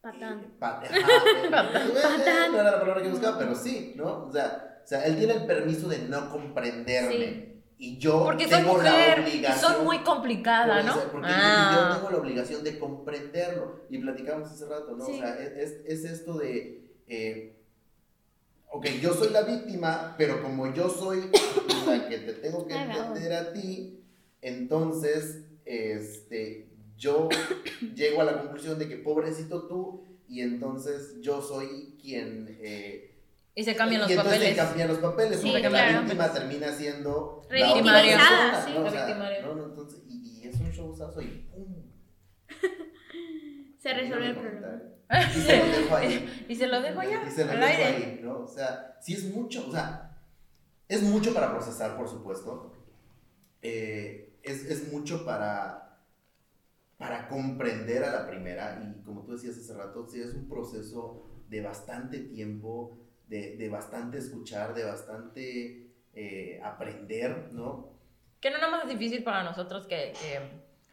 Patán. 0.00 0.54
Pat 0.58 0.82
Patán. 1.50 2.52
No 2.52 2.60
era 2.60 2.72
la 2.72 2.80
palabra 2.80 3.02
que 3.02 3.08
buscaba, 3.08 3.38
pero 3.38 3.54
sí, 3.54 3.94
¿no? 3.96 4.26
O 4.26 4.32
sea, 4.32 4.80
o 4.84 4.86
sea 4.86 5.06
él 5.06 5.16
tiene 5.16 5.32
el 5.34 5.46
permiso 5.46 5.88
de 5.88 5.98
no 6.08 6.30
comprenderme. 6.30 7.53
Y 7.78 7.98
yo 7.98 8.24
porque 8.24 8.46
tengo 8.46 8.80
la 8.80 9.16
obligación. 9.16 9.72
Y 9.72 9.74
soy 9.74 9.84
muy 9.84 9.98
complicada, 9.98 10.82
¿no? 10.82 10.94
Porque 11.10 11.28
ah. 11.30 11.72
yo 11.74 11.96
tengo 11.96 12.10
la 12.10 12.18
obligación 12.18 12.64
de 12.64 12.78
comprenderlo. 12.78 13.80
Y 13.90 13.98
platicamos 13.98 14.50
hace 14.50 14.66
rato, 14.66 14.96
¿no? 14.96 15.04
O 15.04 15.06
sea, 15.06 15.36
es, 15.38 15.80
es, 15.84 16.04
esto 16.04 16.38
de. 16.38 16.92
Eh, 17.08 17.56
ok, 18.70 18.86
yo 19.00 19.12
soy 19.12 19.30
la 19.30 19.42
víctima, 19.42 20.14
pero 20.16 20.42
como 20.42 20.72
yo 20.72 20.88
soy 20.88 21.30
la 21.86 22.08
que 22.08 22.18
te 22.18 22.32
tengo 22.34 22.66
que 22.66 22.74
entender 22.74 23.32
a 23.32 23.52
ti, 23.52 24.00
entonces, 24.40 25.44
este, 25.64 26.68
yo 26.96 27.28
llego 27.94 28.20
a 28.20 28.24
la 28.24 28.40
conclusión 28.40 28.78
de 28.78 28.88
que 28.88 28.96
pobrecito 28.96 29.66
tú, 29.66 30.04
y 30.28 30.40
entonces 30.42 31.20
yo 31.20 31.42
soy 31.42 31.96
quien... 32.00 32.56
Eh, 32.60 33.13
y 33.56 33.62
se 33.64 33.76
cambian 33.76 34.00
los 34.00 34.10
y 34.10 34.14
entonces 34.14 34.38
papeles. 34.38 34.56
se 34.56 34.62
cambian 34.64 34.88
los 34.88 34.98
papeles, 34.98 35.40
sí, 35.40 35.50
porque 35.50 35.70
la 35.70 36.00
víctima 36.00 36.32
termina 36.32 36.72
siendo 36.72 37.42
revictimizada, 37.48 38.64
sí. 38.66 38.72
¿no? 38.74 38.84
O 38.84 38.90
sea, 38.90 39.42
no, 39.42 39.54
no, 39.54 39.64
entonces, 39.66 40.02
y, 40.08 40.40
y, 40.40 40.48
es 40.48 40.58
un 40.58 40.70
showzazo 40.70 41.22
y 41.22 41.26
¡pum! 41.52 41.84
se 43.78 43.94
resuelve 43.94 44.26
el 44.26 44.36
problema. 44.36 44.94
Y 45.36 45.40
se 45.40 45.58
lo 45.58 45.66
dejo 45.66 45.96
ahí. 45.96 46.44
y 46.48 46.56
se 46.56 46.66
lo 46.66 46.80
dejo 46.80 47.00
allá. 47.00 47.22
Y 47.26 47.30
se 47.30 47.44
lo 47.44 47.52
dejo 47.52 47.64
ahí, 47.64 48.20
¿no? 48.22 48.38
O 48.40 48.48
sea, 48.48 48.98
sí 49.00 49.14
es 49.14 49.24
mucho, 49.32 49.68
o 49.68 49.70
sea, 49.70 50.18
es 50.88 51.02
mucho 51.02 51.32
para 51.32 51.52
procesar, 51.52 51.96
por 51.96 52.08
supuesto. 52.08 52.72
Eh, 53.62 54.36
es, 54.42 54.64
es 54.64 54.92
mucho 54.92 55.24
para, 55.24 56.00
para 56.98 57.28
comprender 57.28 58.02
a 58.02 58.10
la 58.10 58.26
primera. 58.26 58.82
Y 58.82 59.02
como 59.04 59.22
tú 59.22 59.32
decías 59.32 59.56
hace 59.56 59.74
rato, 59.74 60.08
sí 60.08 60.20
es 60.20 60.34
un 60.34 60.48
proceso 60.48 61.30
de 61.48 61.60
bastante 61.60 62.18
tiempo 62.18 63.03
de, 63.28 63.56
de 63.56 63.68
bastante 63.68 64.18
escuchar, 64.18 64.74
de 64.74 64.84
bastante 64.84 65.84
eh, 66.16 66.60
aprender, 66.62 67.52
¿no? 67.52 67.88
Que 68.40 68.50
no 68.50 68.58
nada 68.58 68.70
más 68.70 68.88
difícil 68.88 69.24
para 69.24 69.42
nosotros 69.42 69.86
que, 69.88 70.12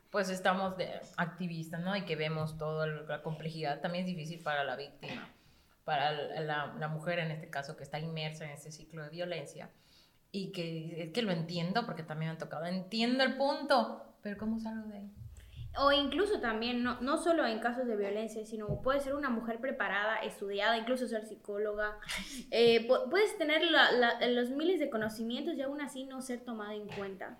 pues 0.10 0.30
estamos 0.30 0.78
de 0.78 0.90
activistas, 1.16 1.82
¿no? 1.82 1.96
Y 1.96 2.06
que 2.06 2.16
vemos 2.16 2.58
toda 2.58 2.88
la 2.88 3.22
complejidad, 3.22 3.82
también 3.82 4.06
es 4.06 4.16
difícil 4.16 4.42
para 4.42 4.64
la 4.64 4.76
víctima, 4.76 5.30
para 5.84 6.12
la, 6.42 6.88
mujer 6.88 7.20
en 7.20 7.30
este 7.30 7.52
caso 7.52 7.78
que 7.78 7.84
está 7.84 8.00
inmersa 8.00 8.46
en 8.46 8.52
ese 8.52 8.72
ciclo 8.72 9.04
de 9.04 9.10
violencia 9.10 9.70
y 10.32 10.52
que 10.52 11.12
que 11.14 11.22
lo 11.22 11.32
entiendo 11.32 11.86
porque 11.86 12.04
también 12.04 12.32
me 12.32 12.36
ha 12.38 12.40
tocado, 12.40 12.66
entiendo 12.66 13.24
el 13.24 13.38
punto, 13.38 14.16
pero 14.24 14.38
¿cómo 14.38 14.60
salgo 14.60 14.88
de 14.88 14.98
ahí? 14.98 15.12
O 15.78 15.92
incluso 15.92 16.42
también, 16.42 16.84
no, 16.84 17.00
no 17.00 17.18
solo 17.18 17.46
en 17.46 17.60
casos 17.60 17.88
de 17.88 17.96
violencia, 17.96 18.46
sino 18.46 18.82
puede 18.82 19.00
ser 19.00 19.16
una 19.16 19.30
mujer 19.30 19.62
preparada, 19.62 20.18
estudiada, 20.18 20.78
incluso 20.78 21.08
ser 21.08 21.26
psicóloga. 21.26 21.98
Eh, 22.54 22.88
puedes 22.88 23.38
tener 23.38 23.62
los 23.64 24.50
miles 24.50 24.80
de 24.80 24.90
conocimientos 24.90 25.56
y 25.56 25.62
aún 25.62 25.80
así 25.80 26.04
no 26.04 26.22
ser 26.22 26.42
tomada 26.42 26.74
en 26.74 26.88
cuenta. 26.88 27.40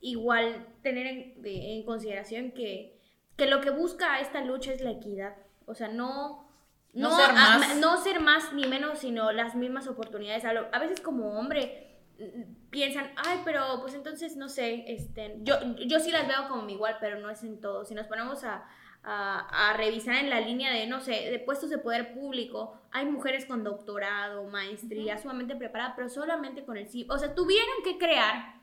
Igual 0.00 0.66
tener 0.82 1.06
en, 1.06 1.84
consideración 1.84 2.50
que, 2.50 2.98
que, 3.36 3.46
lo 3.46 3.60
que 3.60 3.70
busca 3.70 4.18
esta 4.18 4.42
lucha 4.42 4.72
es 4.72 4.80
la 4.80 4.90
equidad. 4.90 5.36
O 5.66 5.74
sea, 5.74 5.88
no, 5.88 6.50
no, 6.92 7.16
ser, 7.16 7.32
más. 7.32 7.76
no 7.76 8.02
ser 8.02 8.20
más 8.20 8.52
ni 8.52 8.66
menos, 8.66 8.98
sino 8.98 9.30
las 9.30 9.54
mismas 9.54 9.86
oportunidades. 9.86 10.44
A, 10.44 10.78
veces 10.80 11.00
como 11.00 11.38
hombre 11.38 12.00
piensan, 12.70 13.12
ay, 13.16 13.40
pero 13.44 13.80
pues 13.80 13.94
entonces 13.94 14.36
no 14.36 14.48
sé, 14.48 14.84
este, 14.86 15.38
yo, 15.42 15.56
yo 15.86 16.00
sí 16.00 16.10
las 16.10 16.26
veo 16.26 16.48
como 16.48 16.68
igual, 16.68 16.96
pero 17.00 17.18
no 17.18 17.30
es 17.30 17.42
en 17.42 17.60
todo. 17.60 17.84
Si 17.84 17.94
nos 17.94 18.06
ponemos 18.06 18.44
a, 18.44 18.68
a, 19.02 19.74
revisar 19.76 20.16
en 20.16 20.30
la 20.30 20.40
línea 20.40 20.72
de, 20.72 20.86
no 20.86 21.00
sé, 21.00 21.30
de 21.30 21.38
puestos 21.38 21.70
de 21.70 21.78
poder 21.78 22.14
público, 22.14 22.80
hay 22.92 23.06
mujeres 23.06 23.46
con 23.46 23.64
doctorado, 23.64 24.44
maestría, 24.44 25.18
sumamente 25.18 25.56
preparadas, 25.56 25.94
pero 25.96 26.08
solamente 26.08 26.64
con 26.64 26.76
el 26.76 26.88
sí. 26.88 27.06
O 27.10 27.18
sea, 27.18 27.34
tuvieron 27.34 27.82
que 27.84 27.98
crear 27.98 28.60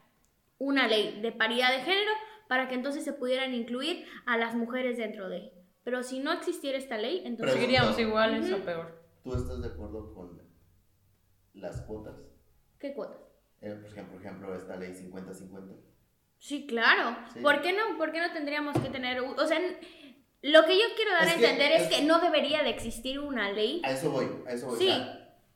una 0.60 0.88
ley 0.88 1.20
de 1.22 1.32
paridad 1.32 1.72
de 1.72 1.84
género 1.84 2.12
para 2.48 2.68
que 2.68 2.76
entonces 2.76 3.04
se 3.04 3.14
pudieran 3.14 3.54
incluir 3.54 4.06
a 4.26 4.38
las 4.38 4.56
mujeres 4.56 4.98
dentro 4.98 5.30
de. 5.30 5.54
Pero 5.84 6.04
si 6.04 6.20
no 6.20 6.32
existiera 6.34 6.78
esta 6.78 6.98
ley, 6.98 7.22
entonces... 7.26 7.56
Seguiríamos 7.56 7.98
iguales 8.00 8.52
o 8.52 8.64
peor. 8.64 9.04
¿Tú 9.24 9.34
estás 9.34 9.62
de 9.62 9.68
acuerdo 9.68 10.14
con 10.14 10.42
las 11.54 11.82
cuotas? 11.82 12.16
¿Qué 12.80 12.94
cuotas? 12.94 13.27
Eh, 13.72 13.76
por, 13.76 13.92
ejemplo, 13.92 14.14
por 14.14 14.22
ejemplo, 14.22 14.56
esta 14.56 14.76
ley 14.76 14.94
50-50. 14.94 15.76
Sí, 16.40 16.68
claro. 16.68 17.18
¿Por 17.42 17.62
qué 17.62 17.74
no? 17.74 17.98
¿Por 17.98 18.12
qué 18.12 18.20
no 18.20 18.32
tendríamos 18.32 18.78
que 18.78 18.90
tener, 18.90 19.20
o 19.22 19.48
sea, 19.48 19.60
lo 20.42 20.66
que 20.66 20.78
yo 20.78 20.86
quiero 20.96 21.12
dar 21.12 21.28
a 21.28 21.34
entender 21.34 21.72
es, 21.72 21.88
que 21.88 22.04
no 22.04 22.20
debería 22.20 22.64
de 22.64 22.70
existir 22.70 23.20
una 23.20 23.52
ley. 23.52 23.82
A 23.84 23.92
eso 23.92 24.12
voy, 24.12 24.30
a 24.48 24.52
eso 24.52 24.68
voy. 24.68 24.78
Sí. 24.78 24.92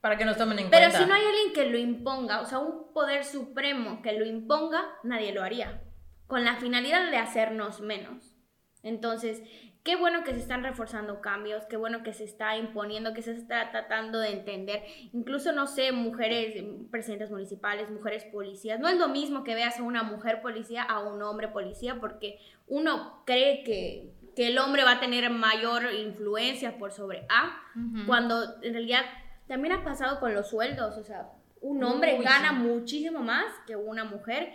para 0.01 0.17
que 0.17 0.25
nos 0.25 0.37
tomen 0.37 0.57
en 0.57 0.69
cuenta. 0.69 0.89
Pero 0.89 1.03
si 1.03 1.07
no 1.07 1.13
hay 1.13 1.23
alguien 1.23 1.53
que 1.53 1.65
lo 1.69 1.77
imponga, 1.77 2.41
o 2.41 2.45
sea, 2.45 2.59
un 2.59 2.91
poder 2.93 3.23
supremo 3.23 4.01
que 4.01 4.13
lo 4.13 4.25
imponga, 4.25 4.83
nadie 5.03 5.33
lo 5.33 5.43
haría. 5.43 5.83
Con 6.25 6.43
la 6.43 6.55
finalidad 6.55 7.11
de 7.11 7.17
hacernos 7.17 7.81
menos. 7.81 8.35
Entonces, 8.83 9.43
Qué 9.83 9.95
bueno 9.95 10.23
que 10.23 10.33
se 10.33 10.39
están 10.39 10.63
reforzando 10.63 11.21
cambios, 11.21 11.65
qué 11.65 11.75
bueno 11.75 12.03
que 12.03 12.13
se 12.13 12.23
está 12.23 12.55
imponiendo, 12.55 13.15
que 13.15 13.23
se 13.23 13.31
está 13.31 13.71
tratando 13.71 14.19
de 14.19 14.29
entender. 14.29 14.83
Incluso, 15.11 15.53
no 15.53 15.65
sé, 15.65 15.91
mujeres 15.91 16.53
presidentes 16.91 17.31
municipales, 17.31 17.89
mujeres 17.89 18.23
policías. 18.25 18.79
No 18.79 18.87
es 18.87 18.97
lo 18.97 19.07
mismo 19.09 19.43
que 19.43 19.55
veas 19.55 19.79
a 19.79 19.83
una 19.83 20.03
mujer 20.03 20.41
policía 20.41 20.83
a 20.83 20.99
un 20.99 21.23
hombre 21.23 21.47
policía, 21.47 21.99
porque 21.99 22.37
uno 22.67 23.23
cree 23.25 23.63
que, 23.63 24.13
el 24.37 24.57
hombre 24.57 24.83
va 24.83 24.93
a 24.93 24.99
tener 24.99 25.29
mayor 25.29 25.83
influencia 25.93 26.79
por 26.79 26.91
sobre 26.91 27.27
A, 27.29 27.61
cuando 28.07 28.61
en 28.63 28.73
realidad 28.73 29.03
también 29.47 29.73
ha 29.75 29.83
pasado 29.83 30.19
con 30.19 30.33
los 30.33 30.49
sueldos. 30.49 30.97
O 30.97 31.03
sea, 31.03 31.29
un 31.59 31.83
hombre 31.83 32.19
gana 32.23 32.51
muchísimo 32.51 33.19
más 33.19 33.45
que 33.67 33.75
una 33.75 34.03
mujer. 34.03 34.53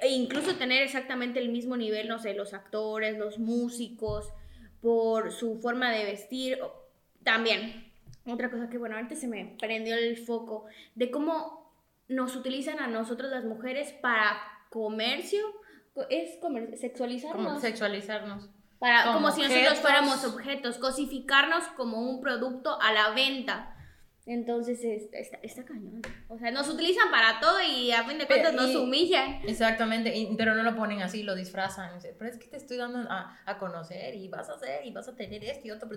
E 0.00 0.08
incluso 0.08 0.56
tener 0.56 0.82
exactamente 0.82 1.38
el 1.38 1.48
mismo 1.48 1.76
nivel, 1.76 2.08
no 2.08 2.18
sé, 2.18 2.34
los 2.34 2.54
actores, 2.54 3.18
los 3.18 3.38
músicos, 3.38 4.32
por 4.80 5.32
su 5.32 5.58
forma 5.60 5.90
de 5.90 6.04
vestir. 6.04 6.58
También, 7.24 7.92
otra 8.26 8.50
cosa 8.50 8.68
que, 8.68 8.78
bueno, 8.78 8.96
antes 8.96 9.20
se 9.20 9.28
me 9.28 9.56
prendió 9.58 9.96
el 9.96 10.16
foco 10.16 10.66
de 10.94 11.10
cómo 11.10 11.72
nos 12.08 12.36
utilizan 12.36 12.80
a 12.80 12.86
nosotros 12.86 13.30
las 13.30 13.44
mujeres 13.44 13.92
para 14.00 14.40
comercio. 14.70 15.40
Es 16.08 16.36
comer 16.38 16.76
sexualizarnos. 16.76 17.46
Como 17.46 17.60
sexualizarnos. 17.60 18.48
Para, 18.78 19.04
como, 19.04 19.16
como 19.16 19.30
si 19.32 19.42
nosotros 19.42 19.78
fuéramos 19.80 20.24
objetos, 20.24 20.78
cosificarnos 20.78 21.64
como 21.76 22.00
un 22.00 22.20
producto 22.20 22.80
a 22.80 22.92
la 22.92 23.10
venta. 23.10 23.76
Entonces 24.26 24.84
está, 25.12 25.38
está, 25.42 25.64
cañón. 25.64 26.02
O 26.28 26.38
sea, 26.38 26.50
nos 26.50 26.68
utilizan 26.68 27.10
para 27.10 27.40
todo 27.40 27.60
y 27.62 27.90
a 27.90 28.04
fin 28.04 28.18
de 28.18 28.26
cuentas 28.26 28.52
nos 28.54 28.74
humillan. 28.74 29.40
Exactamente, 29.46 30.28
pero 30.36 30.54
no 30.54 30.62
lo 30.62 30.76
ponen 30.76 31.02
así, 31.02 31.22
lo 31.22 31.34
disfrazan. 31.34 31.98
Pero 32.00 32.30
es 32.30 32.36
que 32.36 32.48
te 32.48 32.58
estoy 32.58 32.76
dando 32.76 32.98
a, 33.10 33.38
a, 33.46 33.58
conocer 33.58 34.14
y 34.14 34.28
vas 34.28 34.50
a 34.50 34.54
hacer 34.54 34.84
y 34.84 34.92
vas 34.92 35.08
a 35.08 35.16
tener 35.16 35.42
esto 35.44 35.66
y 35.66 35.70
otro. 35.70 35.88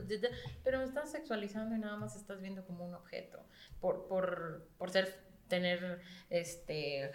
Pero 0.64 0.80
me 0.80 0.86
estás 0.86 1.12
sexualizando 1.12 1.76
y 1.76 1.80
nada 1.80 1.98
más 1.98 2.16
estás 2.16 2.42
viendo 2.42 2.66
como 2.66 2.86
un 2.86 2.94
objeto. 2.94 3.46
Por, 3.82 4.08
por, 4.08 4.68
por 4.78 4.90
ser, 4.90 5.14
tener 5.48 6.02
este. 6.30 7.12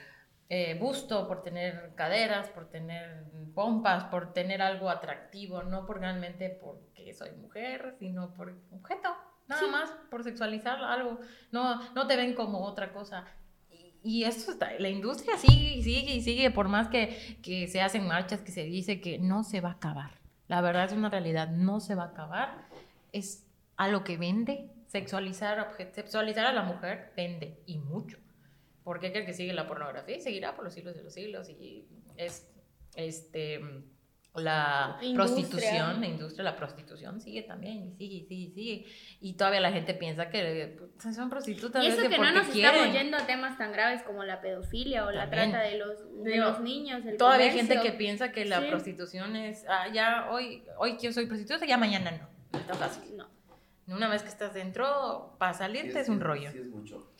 Eh, 0.50 0.78
busto, 0.78 1.28
por 1.28 1.42
tener 1.42 1.94
caderas, 1.94 2.48
por 2.48 2.70
tener 2.70 3.24
pompas, 3.54 4.04
por 4.04 4.32
tener 4.32 4.62
algo 4.62 4.88
atractivo, 4.88 5.62
no 5.62 5.84
por 5.84 6.00
realmente 6.00 6.48
porque 6.48 7.12
soy 7.12 7.32
mujer, 7.32 7.96
sino 7.98 8.32
por 8.32 8.54
objeto 8.70 9.14
nada 9.48 9.66
más 9.68 9.90
por 10.10 10.22
sexualizar 10.22 10.82
algo, 10.82 11.18
no, 11.50 11.92
no 11.92 12.06
te 12.06 12.16
ven 12.16 12.34
como 12.34 12.64
otra 12.64 12.92
cosa. 12.92 13.24
Y, 14.02 14.24
esto 14.24 14.52
está, 14.52 14.70
la 14.78 14.88
industria 14.88 15.36
sigue 15.36 15.74
y 15.74 15.82
sigue 15.82 16.14
y 16.14 16.20
sigue, 16.20 16.50
por 16.50 16.68
más 16.68 16.88
que, 16.88 17.38
que 17.42 17.66
se 17.66 17.80
hacen 17.80 18.06
marchas, 18.06 18.40
que 18.40 18.52
se 18.52 18.62
dice 18.62 19.00
que 19.00 19.18
no 19.18 19.42
se 19.42 19.60
va 19.60 19.70
a 19.70 19.72
acabar. 19.72 20.12
La 20.46 20.60
verdad 20.60 20.84
es 20.84 20.92
una 20.92 21.10
realidad, 21.10 21.48
no 21.48 21.80
se 21.80 21.94
va 21.94 22.04
a 22.04 22.08
acabar. 22.08 22.68
Es 23.12 23.46
a 23.76 23.88
lo 23.88 24.04
que 24.04 24.16
vende, 24.16 24.70
sexualizar, 24.86 25.74
sexualizar 25.92 26.46
a 26.46 26.52
la 26.52 26.62
mujer 26.62 27.12
vende 27.16 27.62
y 27.66 27.78
mucho. 27.78 28.18
¿Por 28.82 29.00
qué 29.00 29.12
que 29.12 29.34
sigue 29.34 29.52
la 29.52 29.66
pornografía? 29.66 30.16
Y 30.16 30.20
seguirá 30.20 30.54
por 30.54 30.64
los 30.64 30.72
siglos 30.72 30.96
de 30.96 31.02
los 31.02 31.12
siglos. 31.12 31.50
Y 31.50 31.86
es, 32.16 32.48
este, 32.94 33.60
la 34.38 34.98
prostitución, 35.14 36.00
la 36.00 36.06
industria 36.06 36.44
la 36.44 36.56
prostitución 36.56 37.20
sigue 37.20 37.42
también, 37.42 37.84
y 37.84 37.90
sigue, 37.92 38.26
sigue, 38.26 38.42
y 38.42 38.50
sigue. 38.50 38.86
Y 39.20 39.32
todavía 39.34 39.60
la 39.60 39.72
gente 39.72 39.94
piensa 39.94 40.28
que 40.30 40.78
son 40.98 41.30
prostitutas. 41.30 41.84
Y 41.84 41.88
eso 41.88 42.08
que, 42.08 42.18
no 42.18 42.32
nos 42.32 42.48
estamos 42.48 42.92
yendo 42.92 43.16
a 43.16 43.26
temas 43.26 43.58
tan 43.58 43.72
graves 43.72 44.02
como 44.02 44.24
la 44.24 44.40
pedofilia 44.40 45.06
o 45.06 45.10
la 45.10 45.28
trata 45.30 45.60
de 45.60 45.78
los, 45.78 46.24
de 46.24 46.36
los 46.36 46.60
niños. 46.60 47.04
El 47.06 47.16
todavía 47.16 47.46
hay 47.46 47.56
gente 47.56 47.80
que 47.80 47.92
piensa 47.92 48.32
que 48.32 48.44
la 48.44 48.66
prostitución 48.66 49.36
es, 49.36 49.64
ah, 49.68 49.88
ya 49.92 50.28
hoy, 50.30 50.64
hoy 50.78 50.96
yo 51.00 51.12
soy 51.12 51.26
prostituta, 51.26 51.66
ya 51.66 51.76
mañana 51.76 52.10
no. 52.10 52.28
No 52.52 52.58
está 52.58 52.74
fácil. 52.74 53.16
No. 53.16 53.28
Una 53.88 54.08
vez 54.08 54.22
que 54.22 54.28
estás 54.28 54.52
dentro, 54.54 55.36
para 55.38 55.54
salirte 55.54 56.00
es, 56.00 56.08
un 56.08 56.20
rollo. 56.20 56.50
Sí, 56.52 56.58
es 56.58 56.66
mucho. 56.66 57.10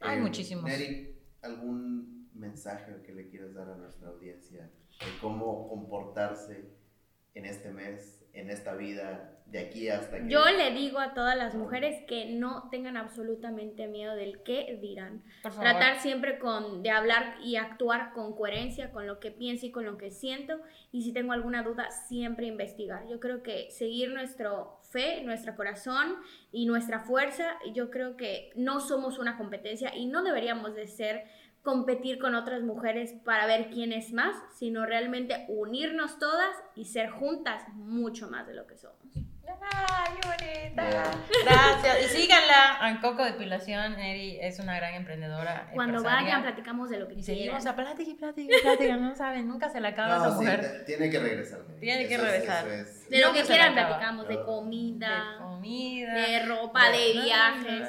Hay 0.00 0.18
eh, 0.18 0.20
muchísimos. 0.20 0.64
Neri, 0.64 1.14
¿algún 1.42 2.30
mensaje 2.34 3.02
que 3.04 3.12
le 3.12 3.28
quieras 3.28 3.54
dar 3.54 3.68
a 3.68 3.76
nuestra 3.76 4.08
audiencia? 4.08 4.70
De 5.00 5.18
cómo 5.20 5.68
comportarse 5.68 6.70
en 7.34 7.44
este 7.44 7.70
mes 7.70 8.16
en 8.36 8.50
esta 8.50 8.74
vida 8.74 9.32
de 9.46 9.60
aquí 9.60 9.88
hasta 9.88 10.18
que... 10.18 10.28
Yo 10.28 10.44
le 10.44 10.72
digo 10.72 10.98
a 10.98 11.14
todas 11.14 11.36
las 11.36 11.54
mujeres 11.54 12.02
que 12.06 12.26
no 12.26 12.68
tengan 12.70 12.96
absolutamente 12.96 13.86
miedo 13.86 14.14
del 14.14 14.42
qué 14.42 14.78
dirán. 14.80 15.22
Tratar 15.42 16.00
siempre 16.00 16.38
con, 16.38 16.82
de 16.82 16.90
hablar 16.90 17.36
y 17.42 17.56
actuar 17.56 18.12
con 18.12 18.36
coherencia, 18.36 18.92
con 18.92 19.06
lo 19.06 19.20
que 19.20 19.30
pienso 19.30 19.66
y 19.66 19.70
con 19.70 19.86
lo 19.86 19.96
que 19.96 20.10
siento. 20.10 20.60
Y 20.92 21.02
si 21.02 21.12
tengo 21.12 21.32
alguna 21.32 21.62
duda, 21.62 21.90
siempre 21.90 22.46
investigar. 22.46 23.06
Yo 23.08 23.20
creo 23.20 23.42
que 23.42 23.70
seguir 23.70 24.10
nuestro 24.10 24.80
fe, 24.82 25.22
nuestro 25.22 25.56
corazón 25.56 26.16
y 26.52 26.66
nuestra 26.66 27.00
fuerza, 27.00 27.56
yo 27.72 27.90
creo 27.90 28.16
que 28.16 28.50
no 28.54 28.80
somos 28.80 29.18
una 29.18 29.38
competencia 29.38 29.94
y 29.94 30.06
no 30.06 30.22
deberíamos 30.22 30.74
de 30.74 30.86
ser 30.86 31.24
competir 31.66 32.20
con 32.20 32.36
otras 32.36 32.62
mujeres 32.62 33.12
para 33.24 33.44
ver 33.44 33.70
quién 33.70 33.92
es 33.92 34.12
más, 34.12 34.36
sino 34.54 34.86
realmente 34.86 35.46
unirnos 35.48 36.16
todas 36.20 36.54
y 36.76 36.84
ser 36.84 37.10
juntas 37.10 37.60
mucho 37.74 38.30
más 38.30 38.46
de 38.46 38.54
lo 38.54 38.68
que 38.68 38.76
somos. 38.76 39.25
¡Ay, 39.48 40.12
qué 40.20 40.28
bonita! 40.28 41.10
Gracias. 41.44 42.04
Y 42.04 42.16
síganla 42.16 42.88
en 42.88 42.98
Coco 42.98 43.24
Depilación. 43.24 43.98
Eri 43.98 44.38
es 44.40 44.58
una 44.58 44.76
gran 44.76 44.94
emprendedora. 44.94 45.70
Cuando 45.72 46.02
vayan, 46.02 46.42
platicamos 46.42 46.90
de 46.90 46.98
lo 46.98 47.08
que 47.08 47.14
Y 47.14 47.22
seguimos 47.22 47.64
a 47.66 47.76
plática 47.76 48.10
y 48.10 48.14
plática 48.14 48.56
y 48.56 48.60
plática. 48.62 48.96
No 48.96 49.14
saben, 49.14 49.48
nunca 49.48 49.68
se 49.68 49.80
le 49.80 49.88
acaba 49.88 50.16
esa 50.16 50.30
mujer. 50.30 50.84
tiene 50.86 51.10
que 51.10 51.18
regresar. 51.18 51.60
Tiene 51.80 52.08
que 52.08 52.18
regresar. 52.18 52.66
de 52.66 53.20
lo 53.20 53.32
que 53.32 53.42
quieran, 53.42 53.74
platicamos. 53.74 54.28
De 54.28 54.42
comida. 54.42 55.32
De 55.32 55.44
comida. 55.44 56.14
De 56.14 56.46
ropa, 56.46 56.90
de, 56.90 57.12
viajes. 57.12 57.88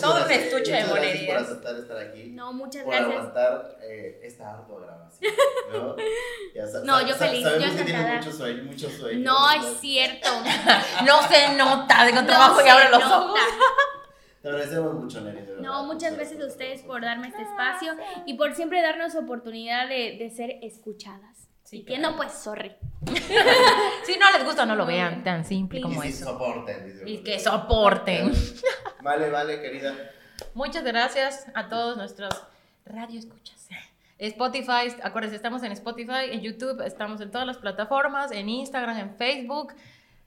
Todo 0.00 0.24
un 0.24 0.30
estuche 0.30 0.72
de 0.72 0.84
monerías. 0.84 1.26
por 1.26 1.36
aceptar 1.36 1.76
estar 1.76 1.98
aquí. 1.98 2.30
No, 2.30 2.52
muchas 2.52 2.84
por 2.84 2.94
gracias. 2.94 3.12
Por 3.12 3.38
aguantar 3.38 3.78
eh, 3.82 4.20
esta 4.22 4.54
ardua 4.54 4.80
grabación. 4.80 5.32
¿No? 6.74 7.00
no, 7.00 7.06
yo 7.06 7.14
feliz. 7.14 7.42
Sabemos 7.42 7.70
yo 7.70 7.76
que 7.76 7.84
tienes 7.84 8.24
mucho 8.24 8.36
sueño, 8.36 8.62
mucho 8.64 8.90
sueño. 8.90 9.20
No, 9.20 9.50
es 9.52 9.80
cierto. 9.80 10.28
no 11.06 11.22
se 11.28 11.54
nota, 11.54 12.04
de 12.04 12.12
trabajo 12.22 12.60
y 12.64 12.68
abre 12.68 12.90
los 12.90 13.04
ojos. 13.04 13.40
Te 14.42 14.48
agradecemos 14.48 14.94
mucho, 14.94 15.20
Nelly. 15.20 15.40
No, 15.60 15.84
muchas 15.84 16.14
gracias 16.14 16.40
a 16.40 16.46
ustedes 16.46 16.82
por 16.82 17.02
darme 17.02 17.28
este 17.28 17.42
espacio 17.42 17.96
y 18.24 18.34
por 18.34 18.54
siempre 18.54 18.80
darnos 18.82 19.14
oportunidad 19.16 19.88
de, 19.88 20.16
de 20.18 20.30
ser 20.30 20.58
escuchadas. 20.62 21.48
Sí, 21.64 21.82
que 21.84 21.98
no, 21.98 22.16
pues, 22.16 22.32
sorry. 22.32 22.74
si 24.06 24.18
no 24.18 24.30
les 24.32 24.44
gusta, 24.44 24.64
no 24.64 24.74
lo 24.74 24.86
vean, 24.86 25.22
tan 25.22 25.44
simple 25.44 25.82
como 25.82 26.02
y 26.02 26.08
eso. 26.08 26.24
soporten. 26.24 27.02
Y 27.06 27.18
que 27.18 27.38
soporten. 27.38 28.32
Vale, 29.02 29.28
vale, 29.28 29.60
querida. 29.60 29.94
Muchas 30.54 30.82
gracias 30.82 31.46
a 31.54 31.68
todos 31.68 31.96
nuestros 31.96 32.34
radio 32.86 33.18
escuchas. 33.18 33.68
Spotify, 34.18 34.94
acuérdense, 35.02 35.36
estamos 35.36 35.62
en 35.62 35.72
Spotify, 35.72 36.30
en 36.30 36.40
YouTube, 36.40 36.84
estamos 36.84 37.20
en 37.20 37.30
todas 37.30 37.46
las 37.46 37.58
plataformas, 37.58 38.32
en 38.32 38.48
Instagram, 38.48 38.98
en 38.98 39.14
Facebook. 39.16 39.74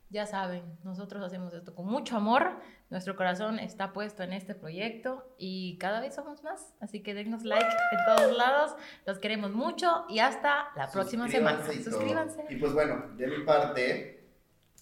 Ya 0.09 0.25
saben, 0.25 0.63
nosotros 0.83 1.23
hacemos 1.23 1.53
esto 1.53 1.73
con 1.73 1.85
mucho 1.85 2.17
amor, 2.17 2.59
nuestro 2.89 3.15
corazón 3.15 3.59
está 3.59 3.93
puesto 3.93 4.23
en 4.23 4.33
este 4.33 4.55
proyecto 4.55 5.33
y 5.37 5.77
cada 5.77 6.01
vez 6.01 6.15
somos 6.15 6.43
más, 6.43 6.73
así 6.81 7.01
que 7.01 7.13
denos 7.13 7.43
like 7.43 7.65
en 7.65 8.05
todos 8.05 8.37
lados, 8.37 8.75
los 9.05 9.19
queremos 9.19 9.51
mucho 9.51 10.05
y 10.09 10.19
hasta 10.19 10.67
la 10.75 10.91
próxima 10.91 11.29
semana. 11.29 11.65
Suscríbanse. 11.65 12.45
Y 12.49 12.57
pues 12.57 12.73
bueno, 12.73 13.09
de 13.15 13.27
mi 13.27 13.45
parte, 13.45 14.27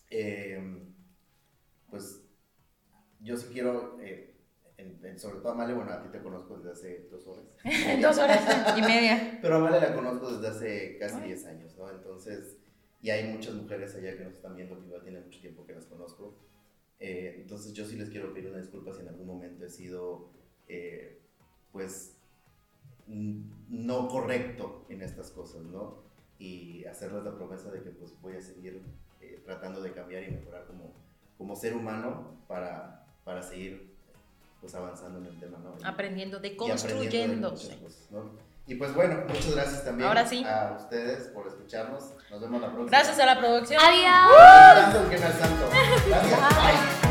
em, 0.10 0.95
pues 1.91 2.24
yo 3.19 3.38
sí 3.38 3.50
quiero, 3.54 4.00
eh, 4.02 4.36
sobre 5.17 5.39
todo 5.39 5.51
a 5.51 5.55
Male, 5.55 5.73
bueno, 5.73 5.91
a 5.91 6.01
ti 6.01 6.09
te 6.09 6.21
conozco 6.21 6.57
desde 6.57 6.71
hace 6.71 7.07
dos 7.11 7.27
horas. 7.27 7.45
dos 8.01 8.17
horas 8.17 8.77
y 8.77 8.81
media. 8.81 9.39
Pero 9.41 9.55
a 9.55 9.59
Male 9.59 9.79
la 9.79 9.93
conozco 9.93 10.31
desde 10.33 10.47
hace 10.47 10.97
casi 10.97 11.21
diez 11.21 11.45
años, 11.45 11.75
¿no? 11.77 11.89
Entonces 11.89 12.57
y 13.01 13.09
hay 13.09 13.31
muchas 13.31 13.53
mujeres 13.53 13.95
allá 13.95 14.17
que 14.17 14.25
nos 14.25 14.33
están 14.33 14.55
viendo 14.55 14.77
que 14.77 14.85
igual 14.87 15.01
tiene 15.01 15.21
mucho 15.21 15.39
tiempo 15.39 15.65
que 15.65 15.73
las 15.73 15.85
conozco. 15.85 16.35
Eh, 16.99 17.35
entonces 17.37 17.73
yo 17.73 17.85
sí 17.85 17.95
les 17.95 18.09
quiero 18.09 18.33
pedir 18.33 18.49
una 18.49 18.59
disculpa 18.59 18.93
si 18.93 19.01
en 19.01 19.07
algún 19.07 19.27
momento 19.27 19.65
he 19.65 19.69
sido, 19.69 20.29
eh, 20.67 21.21
pues, 21.71 22.17
no 23.07 24.07
correcto 24.09 24.85
en 24.89 25.01
estas 25.01 25.31
cosas, 25.31 25.63
¿no? 25.63 26.03
Y 26.37 26.83
hacerles 26.85 27.23
la 27.23 27.35
promesa 27.35 27.71
de 27.71 27.81
que 27.81 27.89
pues 27.89 28.19
voy 28.21 28.35
a 28.35 28.41
seguir 28.41 28.81
eh, 29.21 29.41
tratando 29.43 29.81
de 29.81 29.93
cambiar 29.93 30.23
y 30.23 30.31
mejorar 30.31 30.65
como, 30.65 30.93
como 31.37 31.55
ser 31.55 31.75
humano 31.75 32.43
para, 32.47 33.07
para 33.23 33.41
seguir 33.41 33.88
pues 34.60 34.76
avanzando 34.76 35.19
en 35.19 35.28
el 35.28 35.39
tema, 35.39 35.58
¿no? 35.60 35.76
aprendiendo, 35.88 36.39
de 36.39 36.56
construyéndose. 36.56 37.78
Y 38.67 38.76
pues 38.76 38.93
bueno, 38.93 39.24
muchas 39.28 39.56
gracias 39.56 39.84
también 39.84 40.08
Ahora 40.08 40.28
sí. 40.28 40.45
a 40.45 40.78
ustedes 40.80 41.30
por 41.30 41.48
escucharnos. 41.48 42.12
Nos 42.30 42.39
vemos 42.39 42.62
la 42.62 42.67
próxima. 42.67 42.89
Gracias 42.91 43.19
a 43.19 43.26
la 43.26 43.39
producción. 43.39 43.82
Adiós. 43.84 45.10
Gracias. 45.10 47.09